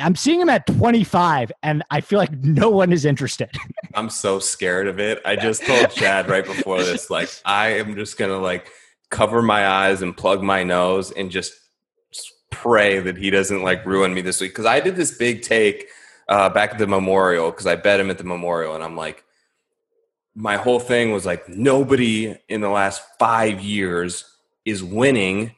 [0.01, 3.51] I'm seeing him at 25, and I feel like no one is interested.
[3.95, 5.21] I'm so scared of it.
[5.25, 8.71] I just told Chad right before this, like, I am just going to like
[9.11, 11.53] cover my eyes and plug my nose and just
[12.51, 14.55] pray that he doesn't like ruin me this week.
[14.55, 15.89] Cause I did this big take
[16.29, 19.25] uh, back at the memorial because I bet him at the memorial and I'm like,
[20.35, 24.25] my whole thing was like, nobody in the last five years
[24.65, 25.55] is winning.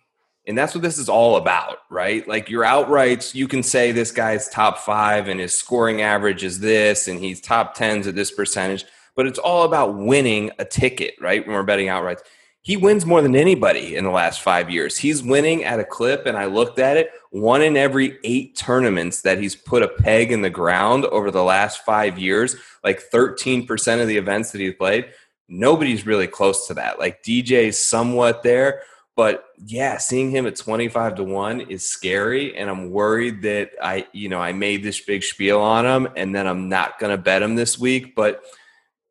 [0.48, 2.26] And that's what this is all about, right?
[2.26, 6.58] Like your outrights, you can say this guy's top five and his scoring average is
[6.58, 11.14] this and he's top tens at this percentage, but it's all about winning a ticket,
[11.20, 11.46] right?
[11.46, 12.22] When we're betting outrights.
[12.62, 14.96] He wins more than anybody in the last five years.
[14.96, 19.22] He's winning at a clip, and I looked at it one in every eight tournaments
[19.22, 24.00] that he's put a peg in the ground over the last five years, like 13%
[24.00, 25.06] of the events that he's played.
[25.48, 26.98] Nobody's really close to that.
[26.98, 28.82] Like DJ's somewhat there,
[29.18, 32.56] but yeah, seeing him at 25 to 1 is scary.
[32.56, 36.32] And I'm worried that I, you know, I made this big spiel on him and
[36.32, 38.14] then I'm not going to bet him this week.
[38.14, 38.44] But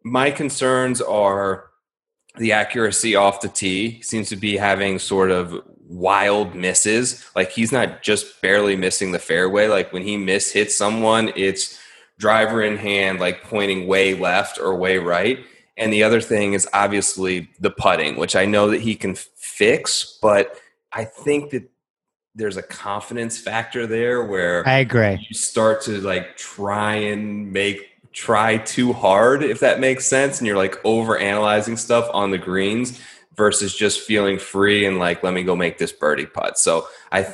[0.05, 1.65] my concerns are
[2.37, 7.25] the accuracy off the tee seems to be having sort of wild misses.
[7.35, 9.67] Like he's not just barely missing the fairway.
[9.67, 11.77] Like when he miss hits someone, it's
[12.17, 15.39] driver in hand, like pointing way left or way right.
[15.77, 19.15] And the other thing is obviously the putting, which I know that he can
[19.57, 20.59] fix, but
[20.93, 21.69] I think that
[22.35, 25.25] there's a confidence factor there where I agree.
[25.27, 30.47] you start to like try and make try too hard if that makes sense and
[30.47, 32.99] you're like over analyzing stuff on the greens
[33.35, 37.27] versus just feeling free and like let me go make this birdie putt so i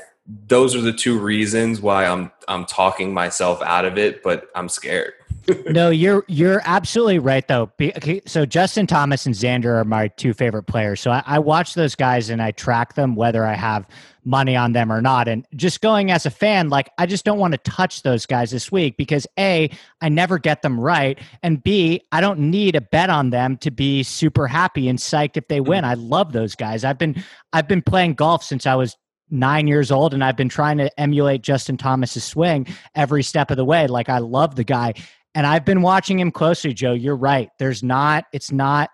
[0.48, 4.68] those are the two reasons why i'm i'm talking myself out of it but i'm
[4.68, 5.14] scared
[5.70, 7.72] no, you're you're absolutely right though.
[7.78, 11.02] Be, okay, so Justin Thomas and Xander are my two favorite players.
[11.02, 13.88] So I, I watch those guys and I track them whether I have
[14.26, 15.28] money on them or not.
[15.28, 18.52] And just going as a fan, like I just don't want to touch those guys
[18.52, 19.70] this week because A,
[20.02, 21.20] I never get them right.
[21.42, 25.38] And B, I don't need a bet on them to be super happy and psyched
[25.38, 25.70] if they mm-hmm.
[25.70, 25.86] win.
[25.86, 26.84] I love those guys.
[26.84, 28.96] I've been I've been playing golf since I was
[29.30, 33.58] nine years old and I've been trying to emulate Justin Thomas's swing every step of
[33.58, 33.88] the way.
[33.88, 34.94] Like I love the guy.
[35.36, 36.94] And I've been watching him closely, Joe.
[36.94, 37.50] You're right.
[37.60, 38.90] There's not, it's not,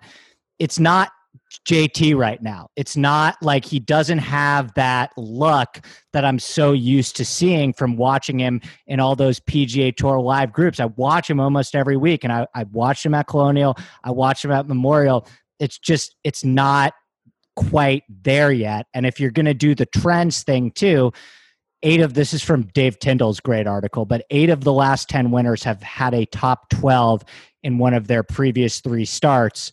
[0.57, 1.09] it's not
[1.67, 2.69] JT right now.
[2.75, 7.97] It's not like he doesn't have that luck that I'm so used to seeing from
[7.97, 10.79] watching him in all those PGA Tour live groups.
[10.79, 14.45] I watch him almost every week, and I, I watched him at Colonial, I watched
[14.45, 15.27] him at Memorial.
[15.59, 16.93] It's just, it's not
[17.55, 18.87] quite there yet.
[18.93, 21.11] And if you're going to do the trends thing too,
[21.83, 25.31] eight of this is from Dave Tindall's great article, but eight of the last 10
[25.31, 27.23] winners have had a top 12
[27.63, 29.71] in one of their previous three starts.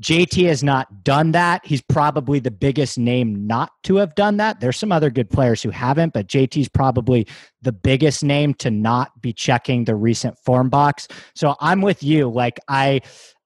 [0.00, 1.66] JT has not done that.
[1.66, 4.60] He's probably the biggest name not to have done that.
[4.60, 7.26] There's some other good players who haven't, but JT's probably
[7.62, 11.08] the biggest name to not be checking the recent form box.
[11.34, 12.28] So I'm with you.
[12.28, 13.00] Like I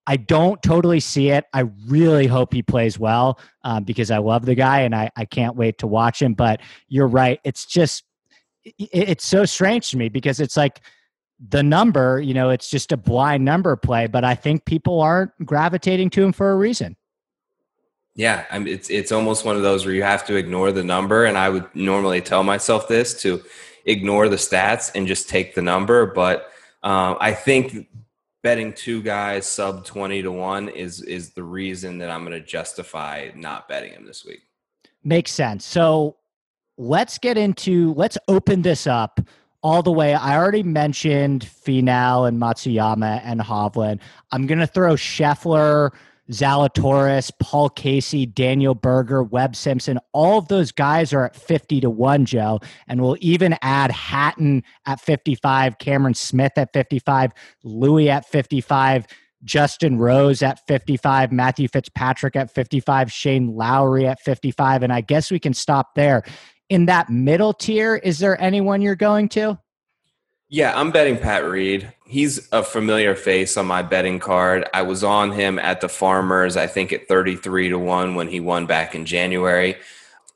[0.07, 1.44] I don't totally see it.
[1.53, 5.24] I really hope he plays well um, because I love the guy and I, I
[5.24, 6.34] can't wait to watch him.
[6.34, 7.38] But you're right.
[7.44, 8.05] It's just,
[8.64, 10.80] it, it's so strange to me because it's like
[11.48, 15.32] the number, you know, it's just a blind number play, but I think people aren't
[15.44, 16.96] gravitating to him for a reason.
[18.14, 20.84] Yeah, I mean, it's it's almost one of those where you have to ignore the
[20.84, 23.42] number, and I would normally tell myself this to
[23.86, 26.05] ignore the stats and just take the number.
[26.07, 26.50] But
[26.82, 27.88] um, I think
[28.43, 32.47] betting two guys sub 20 to 1 is is the reason that I'm going to
[32.47, 34.43] justify not betting him this week.
[35.05, 35.64] Makes sense.
[35.64, 36.16] So
[36.76, 39.20] let's get into let's open this up
[39.62, 40.14] all the way.
[40.14, 44.01] I already mentioned Finau and Matsuyama and Hovland.
[44.32, 45.90] I'm going to throw Scheffler
[46.32, 51.90] Zalatoris, Paul Casey, Daniel Berger, Webb Simpson, all of those guys are at 50 to
[51.90, 52.60] 1, Joe.
[52.88, 59.06] And we'll even add Hatton at 55, Cameron Smith at 55, Louis at 55,
[59.44, 64.82] Justin Rose at 55, Matthew Fitzpatrick at 55, Shane Lowry at 55.
[64.82, 66.22] And I guess we can stop there.
[66.68, 69.58] In that middle tier, is there anyone you're going to?
[70.53, 71.90] Yeah, I'm betting Pat Reed.
[72.05, 74.68] He's a familiar face on my betting card.
[74.74, 78.38] I was on him at the Farmers, I think at 33 to 1 when he
[78.38, 79.76] won back in January.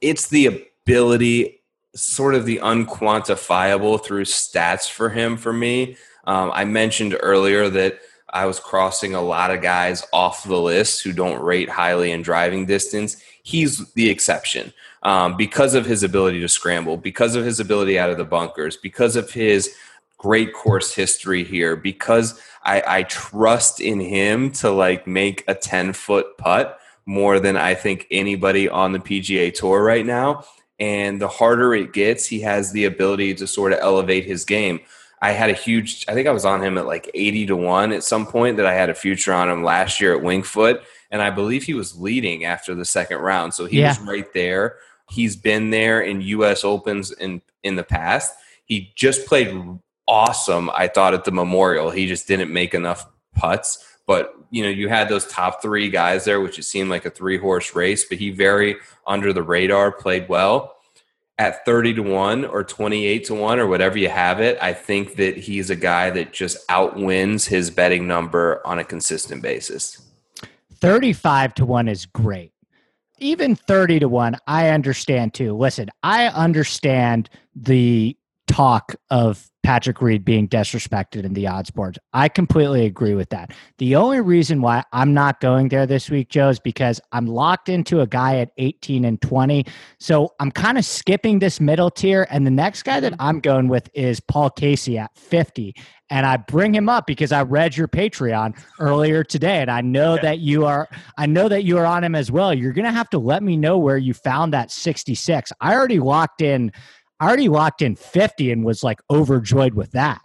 [0.01, 1.61] It's the ability,
[1.95, 5.99] sort of the unquantifiable through stats for him for me.
[6.25, 7.99] Um, I mentioned earlier that
[8.31, 12.23] I was crossing a lot of guys off the list who don't rate highly in
[12.23, 13.19] driving distance.
[13.43, 18.09] He's the exception um, because of his ability to scramble, because of his ability out
[18.09, 19.75] of the bunkers, because of his
[20.19, 25.93] great course history here because I, I trust in him to like make a 10
[25.93, 30.45] foot putt more than I think anybody on the PGA Tour right now.
[30.79, 34.81] And the harder it gets, he has the ability to sort of elevate his game.
[35.23, 37.93] I had a huge, I think I was on him at like 80 to 1
[37.93, 40.83] at some point that I had a future on him last year at Winged Foot.
[41.11, 43.55] And I believe he was leading after the second round.
[43.55, 43.89] So he yeah.
[43.89, 44.77] was right there.
[45.09, 48.35] He's been there in US Opens in, in the past.
[48.67, 49.79] He just played
[50.09, 51.91] awesome, I thought, at the Memorial.
[51.91, 53.83] He just didn't make enough putts.
[54.07, 57.11] But, you know, you had those top three guys there, which it seemed like a
[57.11, 58.77] three horse race, but he very
[59.07, 60.75] under the radar played well.
[61.39, 65.17] At 30 to 1 or 28 to 1 or whatever you have it, I think
[65.17, 70.01] that he's a guy that just outwins his betting number on a consistent basis.
[70.77, 72.53] 35 to 1 is great.
[73.19, 75.55] Even 30 to 1, I understand too.
[75.55, 81.99] Listen, I understand the talk of Patrick Reed being disrespected in the odds boards.
[82.13, 83.51] I completely agree with that.
[83.79, 87.69] The only reason why I'm not going there this week, Joe, is because I'm locked
[87.69, 89.67] into a guy at 18 and 20.
[89.99, 92.29] So I'm kind of skipping this middle tier.
[92.31, 95.75] And the next guy that I'm going with is Paul Casey at 50.
[96.11, 100.15] And I bring him up because I read your Patreon earlier today, and I know
[100.15, 100.23] yeah.
[100.23, 100.89] that you are.
[101.19, 102.55] I know that you are on him as well.
[102.55, 105.53] You're going to have to let me know where you found that 66.
[105.61, 106.71] I already locked in
[107.21, 110.21] I already locked in 50 and was like overjoyed with that.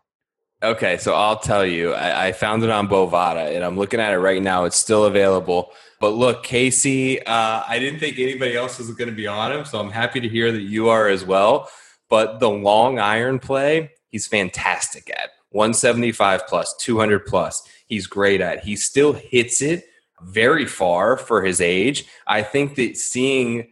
[0.64, 4.14] Okay, so I'll tell you, I, I found it on Bovada and I'm looking at
[4.14, 4.66] it right now.
[4.66, 5.72] It's still available.
[6.00, 9.66] But look, Casey, uh, I didn't think anybody else was going to be on him,
[9.66, 11.70] so I'm happy to hear that you are as well.
[12.10, 17.68] But the long iron play, he's fantastic at 175 plus, 200 plus.
[17.88, 18.64] He's great at.
[18.64, 19.86] He still hits it
[20.22, 22.06] very far for his age.
[22.28, 23.68] I think that seeing,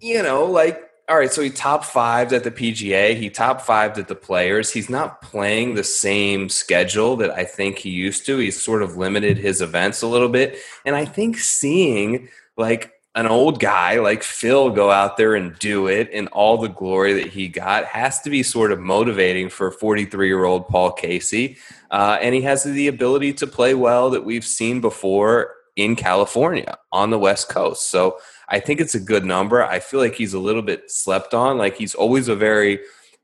[0.00, 3.16] you know, like all right, so he top fived at the PGA.
[3.16, 4.70] He top fived at the players.
[4.70, 8.36] He's not playing the same schedule that I think he used to.
[8.36, 10.58] He's sort of limited his events a little bit.
[10.84, 12.28] And I think seeing
[12.58, 16.68] like an old guy like Phil go out there and do it and all the
[16.68, 20.92] glory that he got has to be sort of motivating for 43 year old Paul
[20.92, 21.56] Casey.
[21.90, 26.76] Uh, and he has the ability to play well that we've seen before in California
[26.92, 27.90] on the West Coast.
[27.90, 28.18] So
[28.48, 29.62] I think it's a good number.
[29.62, 31.58] I feel like he's a little bit slept on.
[31.58, 32.80] Like he's always a very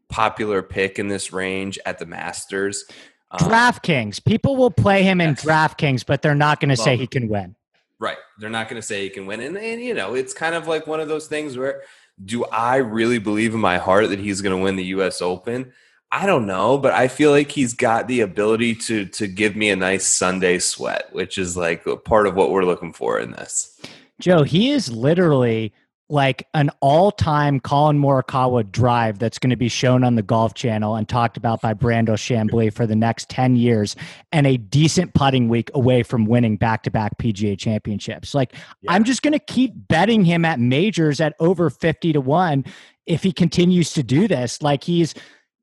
[0.09, 2.85] popular pick in this range at the Masters.
[3.31, 4.25] Um, DraftKings.
[4.25, 7.57] People will play him in DraftKings, but they're not going to say he can win.
[7.99, 8.18] Right.
[8.39, 9.41] They're not going to say he can win.
[9.41, 11.83] And, and, you know, it's kind of like one of those things where
[12.22, 15.72] do I really believe in my heart that he's going to win the US Open?
[16.12, 19.70] I don't know, but I feel like he's got the ability to to give me
[19.70, 23.81] a nice Sunday sweat, which is like part of what we're looking for in this.
[24.25, 25.70] Joe, he is literally
[26.09, 30.97] like an all-time Collin Morikawa drive that's going to be shown on the Golf Channel
[30.97, 33.97] and talked about by Brandel Chamblee for the next 10 years
[34.33, 38.35] and a decent putting week away from winning back-to-back PGA championships.
[38.35, 38.93] Like yeah.
[38.93, 42.64] I'm just going to keep betting him at majors at over 50 to 1
[43.05, 44.62] if he continues to do this.
[44.62, 45.12] Like he's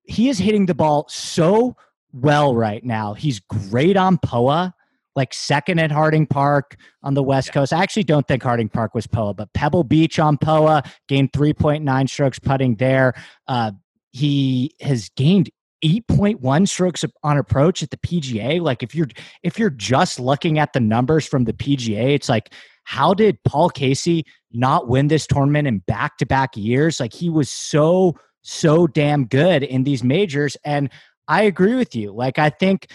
[0.03, 1.75] he is hitting the ball so
[2.13, 3.15] well right now.
[3.15, 4.75] He's great on POA
[5.15, 7.53] like second at Harding Park on the West yeah.
[7.53, 7.73] Coast.
[7.73, 12.09] I actually don't think Harding Park was POA, but Pebble Beach on POA gained 3.9
[12.09, 13.13] strokes putting there.
[13.47, 13.71] Uh,
[14.11, 15.49] he has gained
[15.83, 18.61] 8.1 strokes on approach at the PGA.
[18.61, 19.07] Like if you're
[19.43, 22.53] if you're just looking at the numbers from the PGA, it's like
[22.83, 26.99] how did Paul Casey not win this tournament in back-to-back years?
[26.99, 30.89] Like he was so so damn good in these majors and
[31.27, 32.11] I agree with you.
[32.11, 32.87] Like I think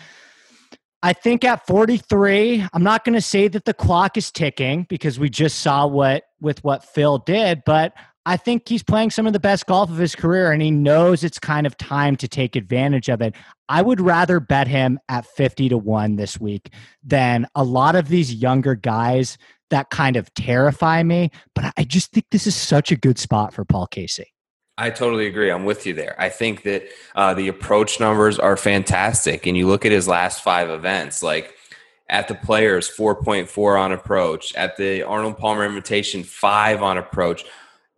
[1.07, 5.21] I think at 43, I'm not going to say that the clock is ticking because
[5.21, 7.93] we just saw what with what Phil did, but
[8.27, 11.23] I think he's playing some of the best golf of his career and he knows
[11.23, 13.37] it's kind of time to take advantage of it.
[13.69, 16.73] I would rather bet him at 50 to 1 this week
[17.05, 19.39] than a lot of these younger guys
[19.71, 23.55] that kind of terrify me, but I just think this is such a good spot
[23.55, 24.33] for Paul Casey.
[24.79, 25.51] I totally agree.
[25.51, 26.15] I'm with you there.
[26.19, 29.47] I think that uh, the approach numbers are fantastic.
[29.47, 31.55] And you look at his last five events, like
[32.09, 37.45] at the Players, 4.4 on approach, at the Arnold Palmer Invitation, 5 on approach,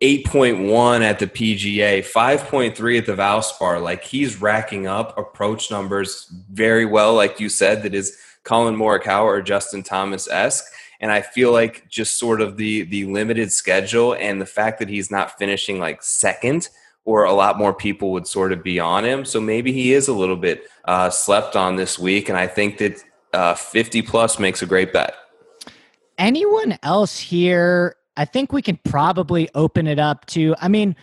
[0.00, 3.82] 8.1 at the PGA, 5.3 at the Valspar.
[3.82, 9.24] Like he's racking up approach numbers very well, like you said, that is Collin Morikawa
[9.24, 10.64] or Justin Thomas esque.
[11.00, 14.88] And I feel like just sort of the the limited schedule and the fact that
[14.88, 16.68] he's not finishing like second,
[17.04, 19.24] or a lot more people would sort of be on him.
[19.24, 22.28] So maybe he is a little bit uh, slept on this week.
[22.28, 25.14] And I think that uh, 50 plus makes a great bet.
[26.18, 27.96] Anyone else here?
[28.16, 30.54] I think we can probably open it up to.
[30.60, 30.96] I mean,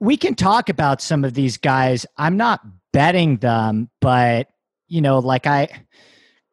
[0.00, 2.04] we can talk about some of these guys.
[2.18, 2.60] I'm not
[2.92, 4.48] betting them, but
[4.86, 5.68] you know, like I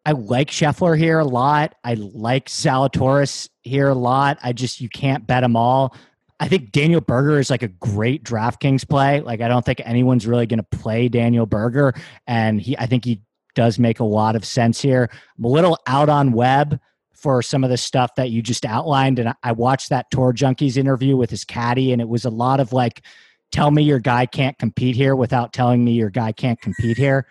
[0.10, 1.76] I like Scheffler here a lot.
[1.84, 4.40] I like Zalatoris here a lot.
[4.42, 5.96] I just you can't bet them all.
[6.40, 9.22] I think Daniel Berger is like a great DraftKings play.
[9.22, 11.94] Like I don't think anyone's really going to play Daniel Berger,
[12.26, 13.22] and he I think he
[13.54, 15.12] does make a lot of sense here.
[15.38, 16.80] I'm a little out on Webb
[17.14, 20.76] for some of the stuff that you just outlined, and I watched that Tour Junkies
[20.76, 23.04] interview with his caddy, and it was a lot of like,
[23.52, 27.28] "Tell me your guy can't compete here," without telling me your guy can't compete here.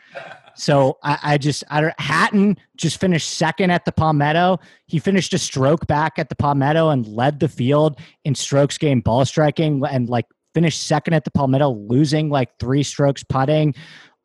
[0.59, 4.59] So I, I just I don't Hatton just finished second at the Palmetto.
[4.87, 9.05] He finished a stroke back at the Palmetto and led the field in strokes gained
[9.05, 13.75] ball striking and like finished second at the Palmetto, losing like three strokes putting.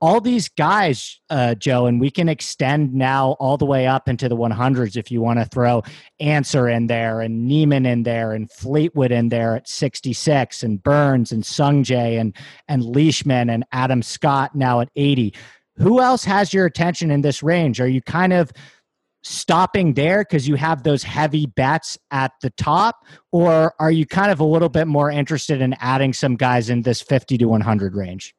[0.01, 4.27] All these guys, uh, Joe, and we can extend now all the way up into
[4.27, 5.81] the 100s if you want to throw
[6.19, 11.31] Ancer in there and Niemann in there and Fleetwood in there at 66 and Burns
[11.31, 12.35] and Sungjae and
[12.67, 15.33] and Leishman and Adam Scott now at 80
[15.77, 17.81] who else has your attention in this range?
[17.81, 18.51] Are you kind of
[19.23, 24.31] stopping there because you have those heavy bets at the top, or are you kind
[24.31, 27.95] of a little bit more interested in adding some guys in this 50 to 100
[27.95, 28.35] range?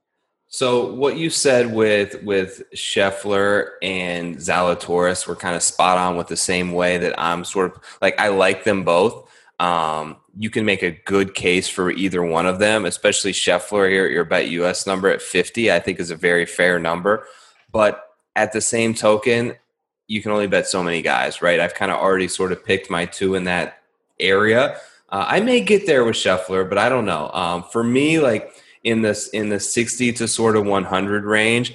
[0.46, 6.28] So what you said with with Scheffler and Zalatoris were kind of spot on with
[6.28, 9.28] the same way that I'm sort of like I like them both.
[9.58, 14.06] Um, you can make a good case for either one of them, especially Scheffler here
[14.06, 17.26] at your bet US number at 50, I think is a very fair number.
[17.70, 18.04] But
[18.36, 19.54] at the same token,
[20.06, 21.60] you can only bet so many guys, right?
[21.60, 23.82] I've kind of already sort of picked my two in that
[24.20, 24.76] area.
[25.08, 27.30] Uh, I may get there with Scheffler, but I don't know.
[27.32, 31.74] Um, for me, like in this in the 60 to sort of 100 range,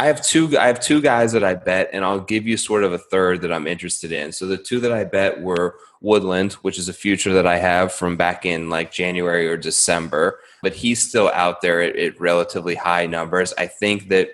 [0.00, 0.56] I have two.
[0.58, 3.42] I have two guys that I bet, and I'll give you sort of a third
[3.42, 4.32] that I'm interested in.
[4.32, 7.92] So the two that I bet were Woodland, which is a future that I have
[7.92, 12.76] from back in like January or December, but he's still out there at, at relatively
[12.76, 13.52] high numbers.
[13.58, 14.30] I think that,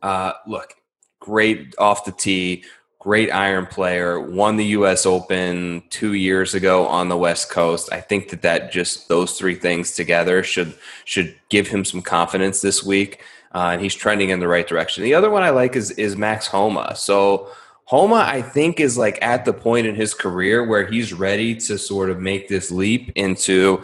[0.00, 0.72] uh, look,
[1.20, 2.64] great off the tee,
[2.98, 5.04] great iron player, won the U.S.
[5.04, 7.92] Open two years ago on the West Coast.
[7.92, 12.62] I think that that just those three things together should should give him some confidence
[12.62, 13.20] this week
[13.54, 15.04] uh, and he's trending in the right direction.
[15.04, 16.94] The other one I like is is Max Homa.
[16.96, 17.48] So
[17.84, 21.78] Homa, I think, is like at the point in his career where he's ready to
[21.78, 23.82] sort of make this leap into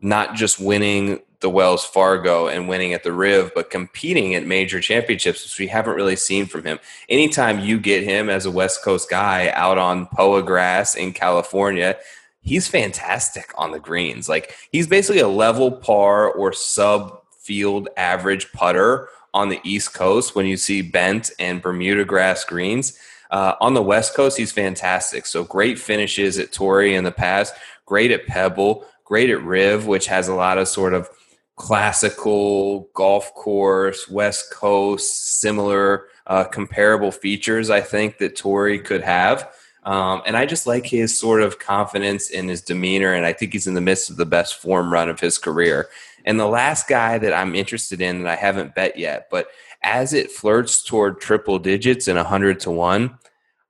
[0.00, 4.80] not just winning the Wells Fargo and winning at the Riv, but competing at major
[4.80, 6.78] championships, which we haven't really seen from him.
[7.10, 11.96] Anytime you get him as a West Coast guy out on POA grass in California,
[12.40, 14.26] he's fantastic on the greens.
[14.26, 20.34] Like he's basically a level par or sub field average putter on the East Coast
[20.34, 22.98] when you see bent and Bermuda grass greens.
[23.30, 25.26] Uh, on the West Coast, he's fantastic.
[25.26, 30.06] So great finishes at Torrey in the past, great at Pebble, great at Riv, which
[30.06, 31.08] has a lot of sort of
[31.56, 37.70] classical golf course, West Coast, similar uh, comparable features.
[37.70, 39.52] I think that Torrey could have.
[39.84, 43.52] Um, and I just like his sort of confidence in his demeanor, and I think
[43.52, 45.88] he's in the midst of the best form run of his career.
[46.24, 49.48] And the last guy that I'm interested in that I haven't bet yet, but
[49.82, 53.18] as it flirts toward triple digits and 100 to 1,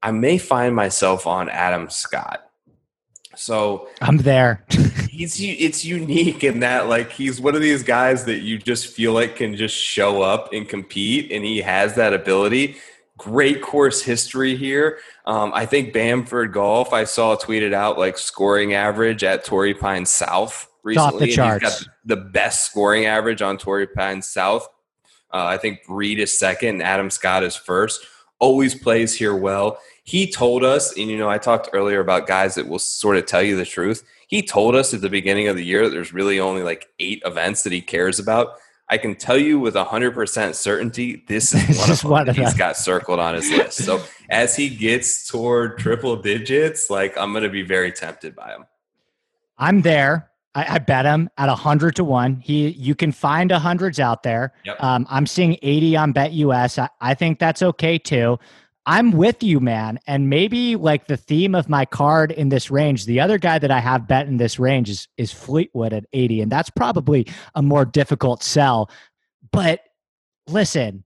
[0.02, 2.40] I may find myself on Adam Scott.
[3.36, 4.64] So I'm there.
[5.10, 9.12] he's it's unique in that like he's one of these guys that you just feel
[9.12, 12.76] like can just show up and compete, and he has that ability.
[13.16, 14.98] Great course history here.
[15.26, 16.92] Um, I think Bamford Golf.
[16.92, 21.26] I saw tweeted out like scoring average at Torrey Pines South recently.
[21.26, 21.64] the charts.
[21.64, 24.68] He's got the best scoring average on Torrey Pines South.
[25.32, 28.06] Uh, I think Reed is second, Adam Scott is first.
[28.38, 29.78] Always plays here well.
[30.04, 33.26] He told us, and you know, I talked earlier about guys that will sort of
[33.26, 34.04] tell you the truth.
[34.28, 37.22] He told us at the beginning of the year that there's really only like eight
[37.24, 38.54] events that he cares about.
[38.88, 42.54] I can tell you with 100% certainty, this is one of them one of he's
[42.54, 43.78] got circled on his list.
[43.78, 48.50] So as he gets toward triple digits, like I'm going to be very tempted by
[48.50, 48.66] him.
[49.56, 50.30] I'm there.
[50.54, 52.36] I, I bet him at hundred to one.
[52.36, 54.52] He, you can find a hundreds out there.
[54.64, 54.82] Yep.
[54.82, 56.78] Um, I'm seeing 80 on Bet US.
[56.78, 58.38] I, I think that's okay too.
[58.86, 59.98] I'm with you, man.
[60.06, 63.70] And maybe like the theme of my card in this range, the other guy that
[63.70, 67.62] I have bet in this range is is Fleetwood at 80, and that's probably a
[67.62, 68.90] more difficult sell.
[69.52, 69.80] But
[70.46, 71.04] listen,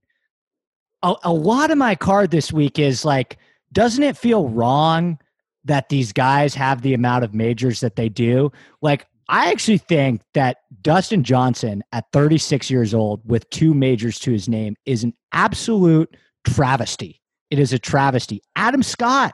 [1.03, 3.37] a, a lot of my card this week is like,
[3.71, 5.17] doesn't it feel wrong
[5.63, 8.51] that these guys have the amount of majors that they do?
[8.81, 14.31] Like, I actually think that Dustin Johnson at 36 years old with two majors to
[14.31, 16.17] his name is an absolute
[16.47, 17.21] travesty.
[17.51, 18.41] It is a travesty.
[18.55, 19.33] Adam Scott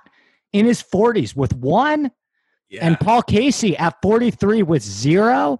[0.53, 2.11] in his 40s with one,
[2.69, 2.85] Yeah.
[2.85, 5.59] and Paul Casey at 43 with zero.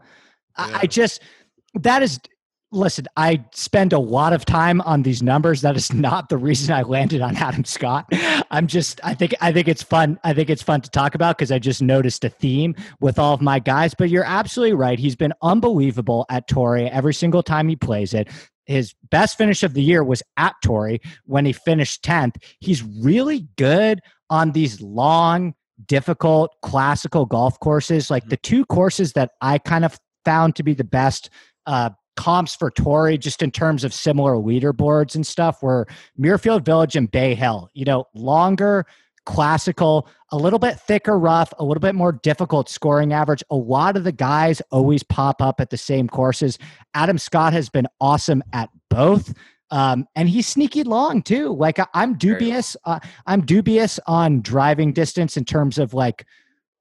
[0.58, 0.80] Yeah.
[0.82, 1.22] I just,
[1.76, 2.20] that is,
[2.76, 5.62] listen, I spend a lot of time on these numbers.
[5.62, 8.08] That is not the reason I landed on Adam Scott.
[8.52, 10.20] I'm just, I think, I think it's fun.
[10.24, 13.34] I think it's fun to talk about because I just noticed a theme with all
[13.34, 13.96] of my guys.
[13.96, 15.00] But you're absolutely right.
[15.00, 18.28] He's been unbelievable at Torrey every single time he plays it.
[18.66, 22.36] His best finish of the year was at Torrey when he finished 10th.
[22.60, 25.54] He's really good on these long,
[25.86, 28.10] difficult, classical golf courses.
[28.10, 31.30] Like the two courses that I kind of found to be the best
[31.68, 35.88] uh, comps for Torrey, just in terms of similar leaderboards and stuff, were
[36.20, 37.70] Muirfield Village and Bay Hill.
[37.74, 38.86] You know, longer,
[39.26, 43.44] classical, a little bit thicker rough, a little bit more difficult scoring average.
[43.50, 46.58] A lot of the guys always pop up at the same courses.
[46.94, 49.34] Adam Scott has been awesome at both.
[49.72, 51.50] Um, and he's sneaky long too.
[51.50, 52.78] Like I, I'm dubious.
[52.86, 56.26] Uh, I'm dubious on driving distance in terms of like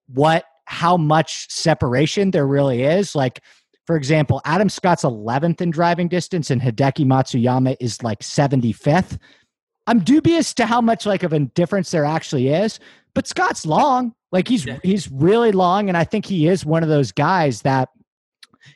[0.07, 3.15] what, how much separation there really is.
[3.15, 3.41] Like,
[3.87, 9.19] for example, Adam Scott's 11th in driving distance, and Hideki Matsuyama is like 75th.
[9.87, 12.81] I'm dubious to how much like of a difference there actually is,
[13.15, 14.15] but Scott's long.
[14.33, 14.79] Like he's Yeah.
[14.83, 17.91] he's really long, and I think he is one of those guys that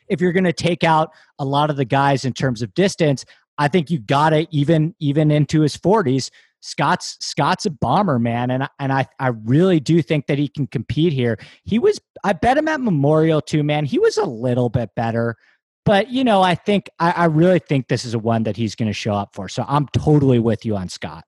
[0.07, 3.25] if you're going to take out a lot of the guys in terms of distance,
[3.57, 6.29] I think you got to even even into his 40s.
[6.61, 10.47] Scott's Scott's a bomber, man, and I, and I I really do think that he
[10.47, 11.37] can compete here.
[11.63, 13.85] He was I bet him at Memorial too, man.
[13.85, 15.37] He was a little bit better,
[15.85, 18.75] but you know I think I, I really think this is a one that he's
[18.75, 19.47] going to show up for.
[19.47, 21.23] So I'm totally with you on Scott.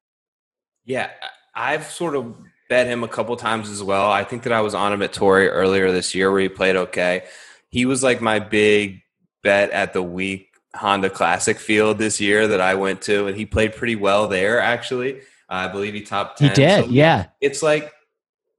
[0.84, 1.10] Yeah,
[1.56, 2.36] I've sort of
[2.70, 4.10] bet him a couple times as well.
[4.10, 6.76] I think that I was on him at Torrey earlier this year where he played
[6.76, 7.24] okay.
[7.70, 9.02] He was like my big
[9.44, 13.46] bet at the week Honda Classic field this year that I went to, and he
[13.46, 14.60] played pretty well there.
[14.60, 16.56] Actually, I believe he topped He ten.
[16.56, 17.28] did, So yeah.
[17.42, 17.92] it's like,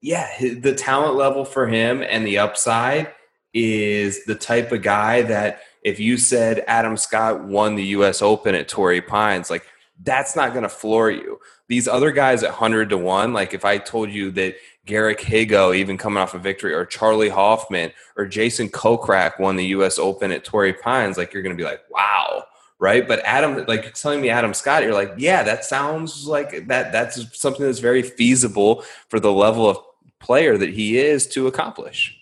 [0.00, 3.12] yeah, the talent level for him and the upside
[3.54, 8.22] is the type of guy that if you said Adam Scott won the U.S.
[8.22, 9.64] Open at Torrey Pines, like
[10.02, 11.38] that's not going to floor you.
[11.68, 15.74] These other guys at hundred to one, like if I told you that Garrick Higgo,
[15.74, 19.98] even coming off a victory, or Charley Hoffman or Jason Kokrak won the U.S.
[19.98, 22.44] Open at Torrey Pines, like you're going to be like, wow,
[22.80, 23.06] right?
[23.06, 26.90] But Adam, like you're telling me Adam Scott, you're like, yeah, that sounds like that.
[26.90, 29.78] That's something that's very feasible for the level of
[30.18, 32.18] player that he is to accomplish.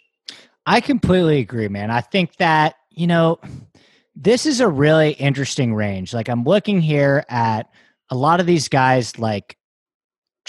[0.67, 1.91] I completely agree, man.
[1.91, 3.41] I think that, you know,
[4.15, 6.13] this is a really interesting range.
[6.13, 7.71] Like I'm looking here at
[8.11, 9.57] a lot of these guys like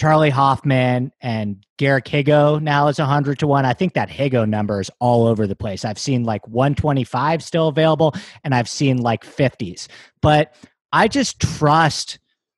[0.01, 3.65] Charley Hoffman and Garrick Higgo now is 100 to 1.
[3.65, 5.85] I think that Higgo number is all over the place.
[5.85, 9.87] I've seen like 125 still available and I've seen like 50s.
[10.19, 10.55] But
[10.91, 12.17] I just trust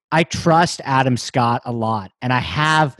[0.10, 2.96] I trust Adam Scott a lot, and I have.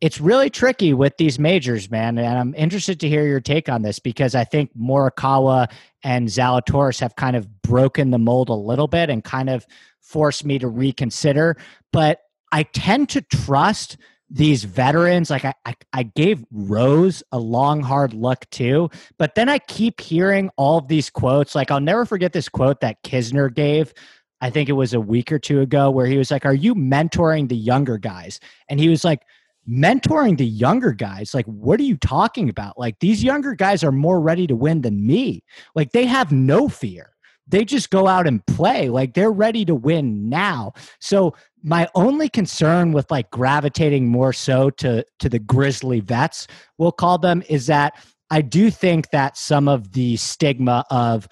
[0.00, 3.82] It's really tricky with these majors, man, and I'm interested to hear your take on
[3.82, 5.72] this because I think Morikawa
[6.04, 9.66] and Zalatoris have kind of broken the mold a little bit and kind of
[10.00, 11.56] forced me to reconsider.
[11.90, 12.20] But
[12.52, 13.96] I tend to trust
[14.30, 15.30] these veterans.
[15.30, 18.90] Like I, I, I, gave Rose a long, hard look too.
[19.18, 21.54] But then I keep hearing all of these quotes.
[21.54, 23.94] Like I'll never forget this quote that Kisner gave.
[24.40, 26.74] I think it was a week or two ago where he was like, Are you
[26.74, 28.38] mentoring the younger guys?
[28.68, 29.22] And he was like,
[29.68, 33.92] mentoring the younger guys like what are you talking about like these younger guys are
[33.92, 35.44] more ready to win than me
[35.74, 37.10] like they have no fear
[37.48, 42.28] they just go out and play like they're ready to win now so my only
[42.28, 46.46] concern with like gravitating more so to to the grizzly vets
[46.78, 47.94] we'll call them is that
[48.30, 51.28] i do think that some of the stigma of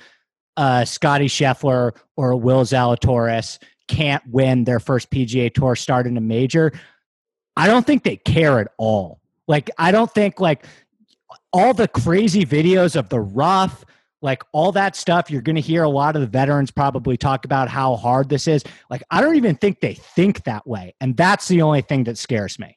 [0.56, 3.58] uh scotty scheffler or will zalatoris
[3.88, 6.72] can't win their first pga tour start in a major
[7.56, 9.20] I don't think they care at all.
[9.48, 10.66] Like, I don't think like
[11.52, 13.84] all the crazy videos of the rough,
[14.26, 17.44] like all that stuff, you're going to hear a lot of the veterans probably talk
[17.44, 18.64] about how hard this is.
[18.90, 20.94] Like, I don't even think they think that way.
[21.00, 22.76] And that's the only thing that scares me.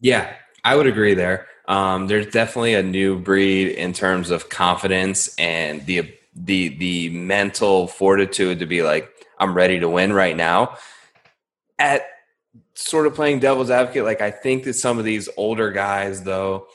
[0.00, 0.32] Yeah,
[0.64, 1.48] I would agree there.
[1.66, 7.88] Um, there's definitely a new breed in terms of confidence and the the the mental
[7.88, 10.76] fortitude to be like, I'm ready to win right now.
[11.78, 12.02] At
[12.74, 16.66] sort of playing devil's advocate, like I think that some of these older guys though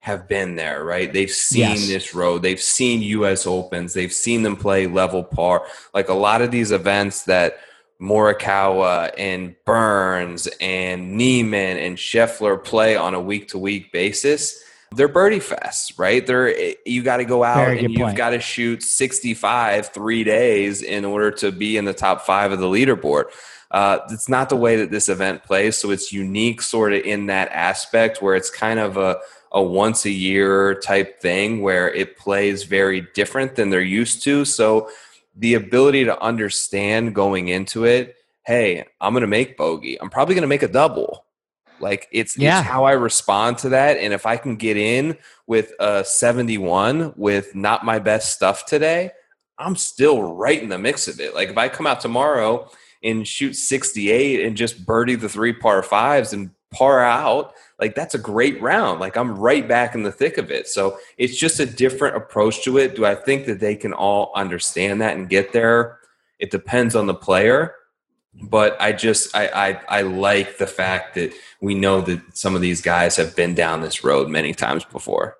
[0.00, 1.12] have been there, right?
[1.12, 1.86] They've seen yes.
[1.86, 2.42] this road.
[2.42, 3.92] They've seen US Opens.
[3.92, 5.64] They've seen them play level par.
[5.92, 7.58] Like a lot of these events that
[8.00, 14.62] Morikawa and Burns and Niemann and Scheffler play on a week to week basis.
[14.92, 16.26] They're birdie fests, right?
[16.26, 20.24] They're eh, you got to go out Very and you've got to shoot 65 3
[20.24, 23.24] days in order to be in the top 5 of the leaderboard.
[23.70, 27.26] Uh, it's not the way that this event plays, so it's unique, sort of in
[27.26, 29.20] that aspect where it's kind of a
[29.52, 34.44] a once a year type thing where it plays very different than they're used to.
[34.44, 34.90] So
[35.36, 40.00] the ability to understand going into it, hey, I'm going to make bogey.
[40.00, 41.24] I'm probably going to make a double.
[41.80, 42.60] Like it's, yeah.
[42.60, 43.96] it's how I respond to that.
[43.96, 49.12] And if I can get in with a 71 with not my best stuff today,
[49.58, 51.34] I'm still right in the mix of it.
[51.34, 52.70] Like if I come out tomorrow
[53.02, 58.14] and shoot 68 and just birdie the three par fives and par out, like that's
[58.14, 59.00] a great round.
[59.00, 60.68] Like I'm right back in the thick of it.
[60.68, 62.94] So it's just a different approach to it.
[62.94, 65.98] Do I think that they can all understand that and get there?
[66.38, 67.74] It depends on the player.
[68.42, 72.60] But I just I, I I like the fact that we know that some of
[72.60, 75.36] these guys have been down this road many times before.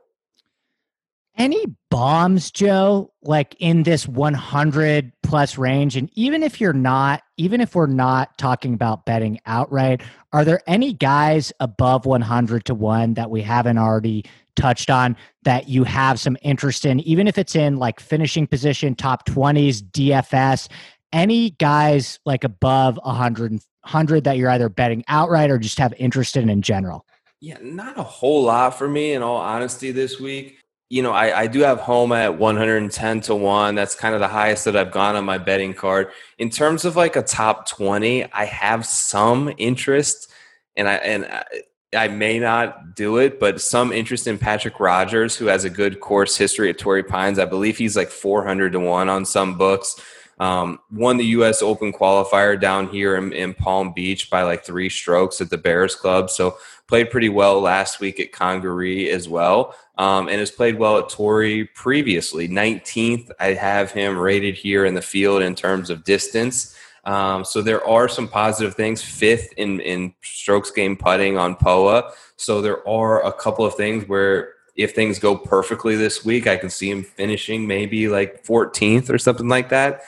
[1.36, 5.96] Any bombs, Joe, like in this 100 plus range?
[5.96, 10.02] And even if you're not, even if we're not talking about betting outright,
[10.32, 14.24] are there any guys above 100 to 1 that we haven't already
[14.56, 18.94] touched on that you have some interest in, even if it's in like finishing position,
[18.94, 20.68] top 20s, DFS?
[21.12, 26.36] Any guys like above 100, 100 that you're either betting outright or just have interest
[26.36, 27.04] in in general?
[27.40, 30.59] Yeah, not a whole lot for me, in all honesty, this week
[30.90, 33.74] you know, I, I do have Homa at 110 to 1.
[33.76, 36.08] That's kind of the highest that I've gone on my betting card.
[36.38, 40.32] In terms of like a top 20, I have some interest
[40.76, 41.44] and I and I,
[41.96, 46.00] I may not do it, but some interest in Patrick Rodgers, who has a good
[46.00, 47.38] course history at Torrey Pines.
[47.38, 50.00] I believe he's like 400 to 1 on some books.
[50.40, 51.62] Um, won the U.S.
[51.62, 55.94] Open qualifier down here in, in, Palm Beach by like three strokes at the Bears
[55.94, 56.30] Club.
[56.30, 56.56] So
[56.90, 61.08] played pretty well last week at Congaree as well um, and has played well at
[61.08, 62.48] Torrey previously.
[62.48, 66.76] 19th, I have him rated here in the field in terms of distance.
[67.04, 69.02] Um, so there are some positive things.
[69.02, 72.12] Fifth in, in strokes gained putting on POA.
[72.36, 76.56] So there are a couple of things where if things go perfectly this week, I
[76.56, 80.02] can see him finishing maybe like 14th or something like that.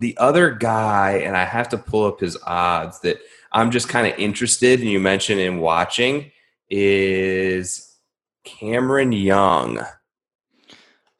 [0.00, 3.18] The other guy, and I have to pull up his odds that
[3.54, 6.32] I'm just kind of interested, and you mentioned in watching,
[6.68, 7.96] is
[8.44, 9.80] Cameron Young.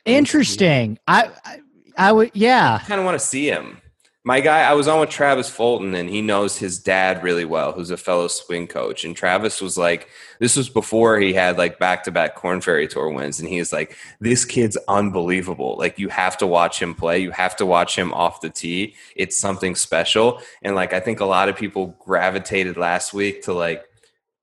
[0.04, 0.98] Interesting.
[1.06, 1.60] I, I,
[1.96, 2.80] I would, yeah.
[2.82, 3.80] I kind of want to see him.
[4.26, 7.72] My guy, I was on with Travis Fulton, and he knows his dad really well,
[7.72, 9.04] who's a fellow swing coach.
[9.04, 10.08] And Travis was like,
[10.38, 13.38] this was before he had like back to back Corn Ferry Tour wins.
[13.38, 15.76] And he was like, this kid's unbelievable.
[15.78, 17.18] Like, you have to watch him play.
[17.18, 18.94] You have to watch him off the tee.
[19.14, 20.40] It's something special.
[20.62, 23.84] And like, I think a lot of people gravitated last week to like,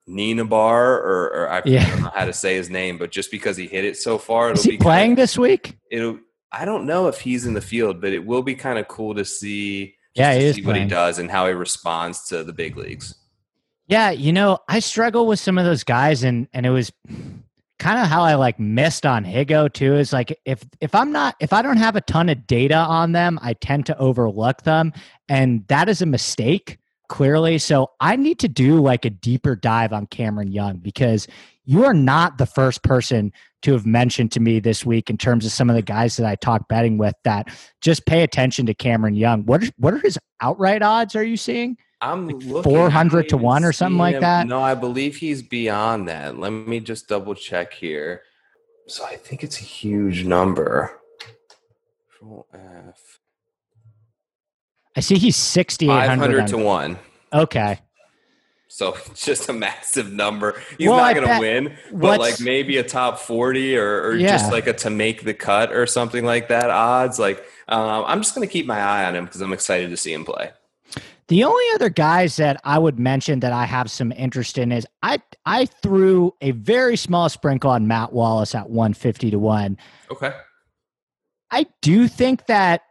[0.07, 1.89] Nienaber, or, or I, yeah.
[1.89, 4.51] don't know how to say his name, but just because he hit it so far,
[4.51, 5.77] is he playing this week?
[5.89, 6.19] It'll.
[6.51, 9.15] I don't know if he's in the field, but it will be kind of cool
[9.15, 12.75] to see yeah, is see what he does and how he responds to the big
[12.75, 13.15] leagues.
[13.87, 16.91] Yeah, you know, I struggle with some of those guys, and and it was
[17.79, 19.95] kind of how I like missed on Higgo too.
[19.95, 23.13] Is like if if I'm not if I don't have a ton of data on
[23.13, 24.93] them, I tend to overlook them,
[25.29, 26.77] and that is a mistake
[27.07, 27.57] clearly.
[27.57, 31.27] So I need to do like a deeper dive on Cameron Young because
[31.65, 35.45] you are not the first person to have mentioned to me this week in terms
[35.45, 37.47] of some of the guys that I talk betting with that
[37.81, 39.43] just pay attention to Cameron Young.
[39.45, 41.15] What are, what are his outright odds?
[41.15, 41.77] Are you seeing?
[42.01, 42.71] I'm Like looking.
[42.71, 44.21] 400 to one or something like him.
[44.21, 44.47] that?
[44.47, 46.37] No, I believe he's beyond that.
[46.37, 48.23] Let me just double check here.
[48.87, 50.99] So I think it's a huge number.
[52.19, 53.19] Control F.
[54.95, 56.47] I see he's 6,800.
[56.47, 56.97] to 1.
[57.33, 57.79] Okay.
[58.71, 60.59] So just a massive number.
[60.77, 64.29] He's Well, not going to win, but like maybe a top 40 or, or Yeah.
[64.29, 67.19] just like a to make the cut or something like that odds.
[67.19, 69.97] Like, um, I'm just going to keep my eye on him because I'm excited to
[69.97, 70.51] see him play.
[71.27, 74.85] The only other guys that I would mention that I have some interest in is
[75.03, 79.77] I I threw a very small sprinkle on Matt Wallace at 150 to 1.
[80.11, 80.33] Okay.
[81.51, 82.81] I do think that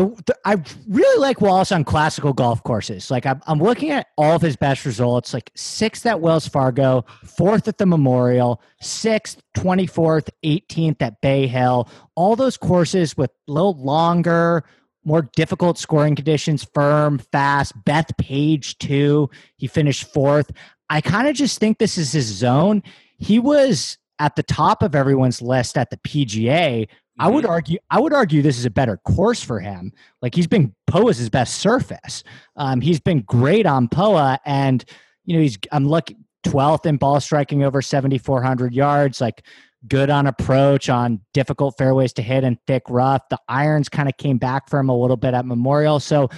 [0.00, 3.10] the, the I really like Wallace on classical golf courses.
[3.10, 7.04] Like I'm, I'm looking at all of his best results, like sixth at Wells Fargo,
[7.24, 11.88] fourth at the Memorial, sixth, 24th, 18th at Bay Hill.
[12.14, 14.64] All those courses with a little longer,
[15.04, 17.74] more difficult scoring conditions, firm, fast.
[17.84, 19.28] Bethpage, too.
[19.56, 20.50] He finished fourth.
[20.88, 22.82] I kind of just think this is his zone.
[23.18, 26.88] He was at the top of everyone's list at the PGA.
[27.20, 27.50] I would Mhm.
[27.50, 27.78] argue.
[27.90, 29.92] I would argue this is a better course for him.
[30.22, 32.24] Like he's been Poa's his best surface.
[32.56, 34.84] Um, he's been great on Poa, and
[35.24, 35.58] you know he's.
[35.70, 39.20] I'm lucky twelfth in ball striking over seventy four hundred yards.
[39.20, 39.44] Like
[39.88, 43.22] good on approach on difficult fairways to hit and thick rough.
[43.30, 46.00] The irons kind of came back for him a little bit at Memorial.
[46.00, 46.28] So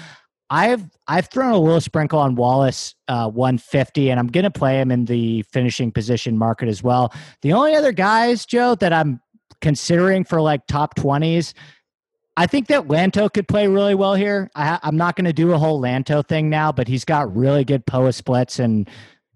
[0.50, 4.80] I've I've thrown a little sprinkle on Wallace uh, 150, and I'm going to play
[4.80, 7.12] him in the finishing position market as well.
[7.42, 9.20] The only other guys, Joe, that I'm
[9.62, 11.54] considering for like top 20s,
[12.36, 14.50] I think that Lanto could play really well here.
[14.54, 17.64] I, I'm not going to do a whole Lanto thing now, but he's got really
[17.64, 18.88] good POA splits and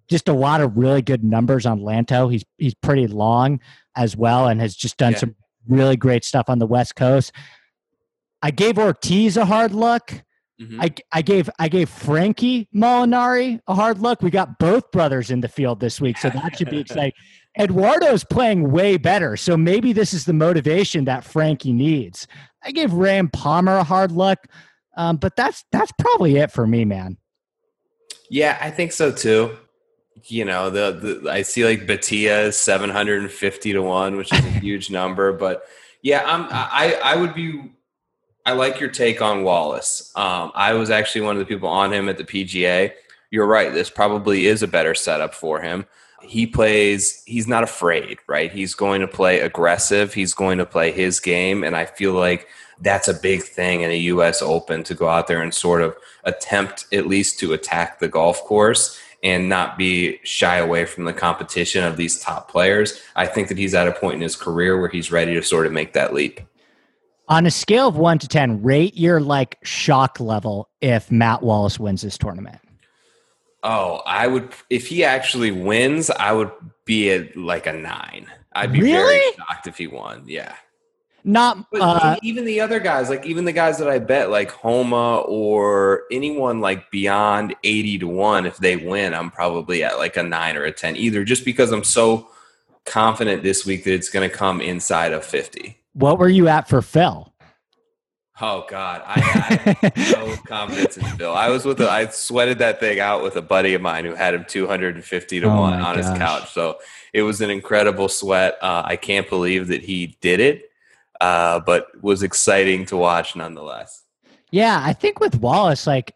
[0.08, 2.30] just a lot of really good numbers on Lanto.
[2.30, 3.60] He's he's pretty long
[3.96, 5.18] as well, and has just done Yeah.
[5.18, 5.34] some
[5.68, 7.32] really great stuff on the West Coast.
[8.42, 10.22] I gave Ortiz a hard look.
[10.60, 10.78] Mhm.
[10.80, 14.22] I, I gave I gave Frankie Molinari a hard look.
[14.22, 17.12] We got both brothers in the field this week, so that should be exciting.
[17.58, 22.26] Eduardo's playing way better, so maybe this is the motivation that Frankie needs.
[22.62, 24.38] I gave Ram Palmer a hard look,
[24.96, 27.16] um, but that's that's probably it for me, man.
[28.28, 29.56] Yeah, I think so too.
[30.24, 34.16] You know, the, the I see like Batia is seven hundred and fifty to one,
[34.16, 35.32] which is a huge number.
[35.32, 35.62] But
[36.02, 37.72] yeah, I'm I I would be.
[38.44, 40.12] I like your take on Wallace.
[40.14, 42.92] Um, I was actually one of the people on him at the PGA.
[43.30, 43.74] You're right.
[43.74, 45.84] This probably is a better setup for him.
[46.26, 47.22] He plays.
[47.26, 48.52] He's not afraid, right?
[48.52, 50.14] He's going to play aggressive.
[50.14, 52.48] He's going to play his game, and I feel like
[52.80, 54.42] that's a big thing in a U.S.
[54.42, 58.42] Open to go out there and sort of attempt at least to attack the golf
[58.44, 63.00] course and not be shy away from the competition of these top players.
[63.16, 65.66] I think that he's at a point in his career where he's ready to sort
[65.66, 66.40] of make that leap.
[67.28, 71.80] On a scale of one to ten, rate your like shock level if Matt Wallace
[71.80, 72.60] wins this tournament.
[73.68, 76.52] Oh, I would if he actually wins, I would
[76.84, 78.28] be at like a nine.
[78.54, 79.36] I'd be very Really?
[79.36, 80.22] shocked if he won.
[80.26, 80.54] Yeah.
[81.24, 85.18] Not uh, even the other guys, like even the guys that I bet, like Homa
[85.26, 90.22] or anyone like beyond 80 to 1, if they win, I'm probably at like a
[90.22, 92.28] 9 or a 10, either just because I'm so
[92.84, 95.76] confident this week that it's going to come inside of 50.
[95.94, 97.32] what were you at for Phil?
[98.40, 99.02] Oh, God.
[99.06, 101.32] I, had no confidence in Phil.
[101.32, 104.14] I was with, a, I sweated that thing out with a buddy of mine who
[104.14, 106.52] had him 250 to Oh 1 my on his couch.
[106.52, 106.78] So
[107.14, 108.58] it was an incredible sweat.
[108.60, 110.70] Uh, I can't believe that he did it,
[111.20, 114.02] uh, but was exciting to watch nonetheless.
[114.50, 116.14] Yeah, I think with Wallace, like,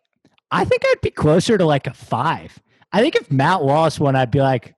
[0.50, 2.58] I think I'd be closer to like a five.
[2.92, 4.74] I think if Matt Wallace won, I'd be like,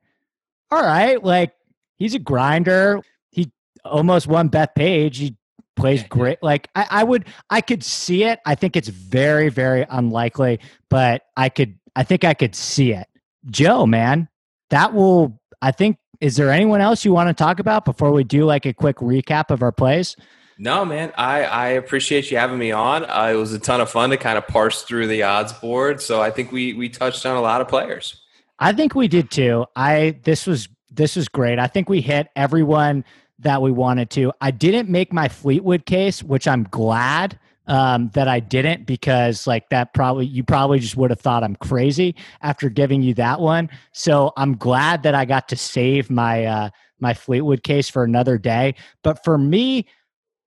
[0.71, 1.55] all right, like,
[1.97, 3.01] he's a grinder.
[3.31, 3.51] He
[3.85, 5.17] almost won Bethpage.
[5.17, 5.37] He
[5.77, 6.43] plays great.
[6.43, 8.41] Like, I, I would, I could see it.
[8.47, 13.07] I think it's very, very unlikely, but I could, I think I could see it.
[13.47, 14.29] Joe, man,
[14.71, 18.23] that will, I think, is there anyone else you want to talk about before we
[18.25, 20.17] do like a quick recap of our plays?
[20.59, 23.05] No, man, I, I appreciate you having me on.
[23.05, 26.01] Uh, it was a ton of fun to kind of parse through the odds board.
[26.01, 28.21] So I think we we touched on a lot of players.
[28.61, 29.67] I think we did too.
[29.75, 31.59] I this was this was great.
[31.59, 33.05] I think we hit everyone
[33.43, 34.33] that we wanted to.
[34.41, 39.69] I didn't make my Fleetwood case, which I'm glad um, that I didn't because like
[39.69, 43.71] that probably you probably just would have thought I'm crazy after giving you that one.
[43.93, 46.71] So I'm glad that I got to save my uh,
[47.01, 48.75] my Fleetwood case for another day.
[49.03, 49.87] But for me,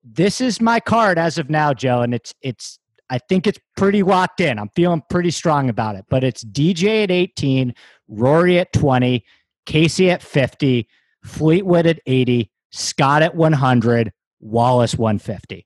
[0.03, 2.79] this is my card as of now, Joe, and it's it's
[3.09, 4.57] I think it's pretty locked in.
[4.57, 6.05] I'm feeling pretty strong about it.
[6.09, 7.73] But it's DJ at 18,
[8.07, 9.23] Rory at 20,
[9.65, 10.87] Casey at 50,
[11.23, 14.11] Fleetwood at 80, Scott at 100,
[14.41, 15.65] Wallace 150.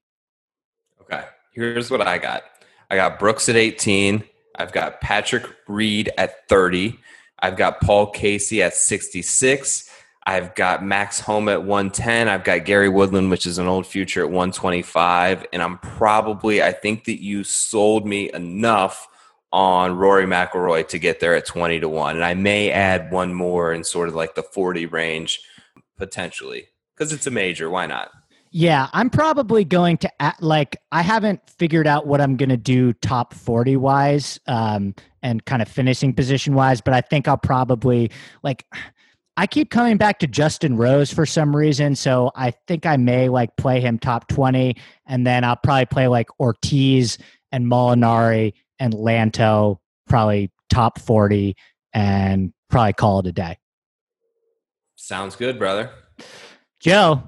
[1.02, 1.24] Okay.
[1.54, 2.44] Here's what I got.
[2.92, 4.24] I got Brooks at 18.
[4.56, 7.00] I've got Patrick Reed at 30.
[7.40, 9.90] I've got Paul Casey at 66.
[10.28, 12.28] I've got Max Homa at 110.
[12.28, 15.48] I've got Gary Woodland, which is an old future, at 125.
[15.52, 19.08] And I'm probably, I think that you sold me enough
[19.52, 22.18] on Rory McIlroy to get there at 20 to 1.
[22.18, 25.42] And I may add one more in sort of like the 40 range
[25.98, 26.68] potentially
[27.00, 27.70] because it's a major.
[27.70, 28.12] Why not?
[28.52, 32.58] Yeah, I'm probably going to act like I haven't figured out what I'm going to
[32.58, 37.38] do top 40 wise um, and kind of finishing position wise, but I think I'll
[37.38, 38.12] probably
[38.44, 38.66] like
[39.38, 43.30] I keep coming back to Justin Rose for some reason, so I think I may
[43.30, 44.76] like play him top 20
[45.06, 47.20] and then I'll probably play like Ortiz
[47.52, 49.78] and Molinari and Lanto
[50.10, 51.56] probably top 40
[51.94, 53.58] and probably call it a day.
[54.96, 55.92] Sounds good, brother.
[56.80, 57.24] Joe,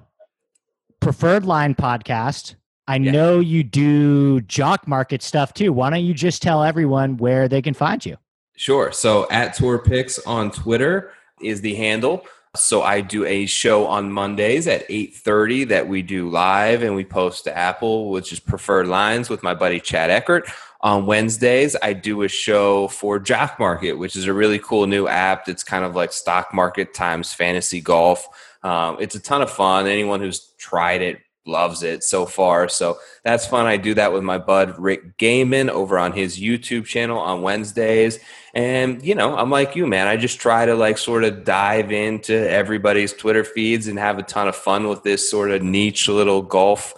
[1.01, 2.55] preferred line podcast.
[2.87, 3.11] I yeah.
[3.11, 5.73] know you do jock market stuff too.
[5.73, 8.17] Why don't you just tell everyone where they can find you?
[8.55, 8.91] Sure.
[8.91, 12.25] So at Tour Picks on Twitter is the handle.
[12.55, 17.05] So I do a show on Mondays at 8:30 that we do live and we
[17.05, 20.49] post to Apple, which is Preferred Lines with my buddy Chad Eckert.
[20.81, 25.07] On Wednesdays, I do a show for Jock Market, which is a really cool new
[25.07, 28.27] app that's kind of like stock market times fantasy golf.
[28.63, 29.87] Um, it's a ton of fun.
[29.87, 32.69] Anyone who's tried it loves it so far.
[32.69, 33.65] So that's fun.
[33.65, 38.19] I do that with my bud Rick Gehman over on his YouTube channel on Wednesdays.
[38.53, 40.07] And, you know, I'm like you, man.
[40.07, 44.23] I just try to like sort of dive into everybody's Twitter feeds and have a
[44.23, 46.93] ton of fun with this sort of niche little golf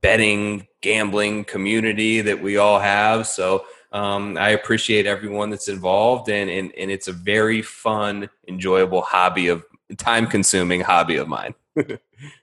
[0.00, 3.26] betting, gambling community that we all have.
[3.26, 9.02] So um, I appreciate everyone that's involved, and, and, and it's a very fun, enjoyable
[9.02, 9.64] hobby of
[9.96, 11.54] time consuming hobby of mine.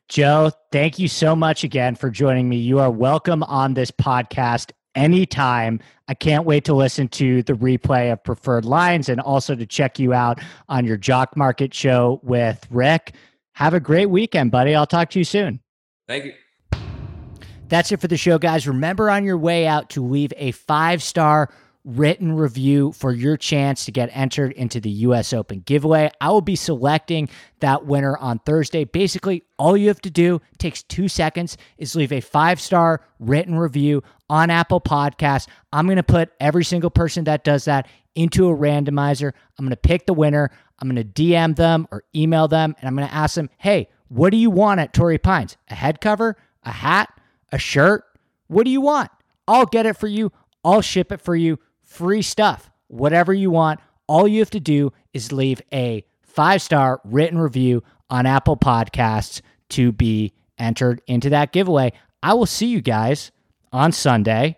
[0.08, 2.58] Joe, thank you so much again for joining me.
[2.58, 5.80] You are welcome on this podcast anytime.
[6.08, 10.00] I can't wait to listen to the replay of Preferred Lines and also to check
[10.00, 13.14] you out on your Jock Market show with Rick.
[13.54, 14.74] Have a great weekend, buddy.
[14.76, 15.60] I'll talk to you soon.
[16.08, 16.34] Thank you.
[17.68, 18.68] That's it for the show, guys.
[18.68, 21.54] Remember on your way out to leave a five star
[21.90, 26.12] written review for your chance to get entered into the US Open giveaway.
[26.22, 27.30] I will be selecting
[27.62, 28.84] that winner on Thursday.
[28.84, 34.04] Basically, all you have to do takes 2 seconds is leave a 5-star written review
[34.30, 35.48] on Apple Podcasts.
[35.74, 39.32] I'm going to put every single person that does that into a randomizer.
[39.58, 40.52] I'm going to pick the winner.
[40.78, 43.90] I'm going to DM them or email them and I'm going to ask them, "Hey,
[44.10, 45.58] what do you want at Torrey Pines?
[45.70, 47.10] A head cover, a hat,
[47.52, 48.04] a shirt?
[48.48, 49.10] What do you want?
[49.48, 50.32] I'll get it for you.
[50.64, 51.58] I'll ship it for you
[51.90, 53.80] free stuff, whatever you want.
[54.08, 59.42] All you have to do is leave a five star written review on Apple Podcasts
[59.70, 61.92] to be entered into that giveaway.
[62.24, 63.32] I will see you guys
[63.72, 64.58] on Sunday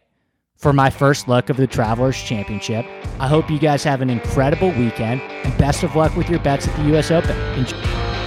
[0.55, 2.85] for my first look of the Travelers Championship.
[3.19, 6.67] I hope you guys have an incredible weekend and best of luck with your bets
[6.67, 7.35] at the US Open.
[7.57, 8.20] Enjoy.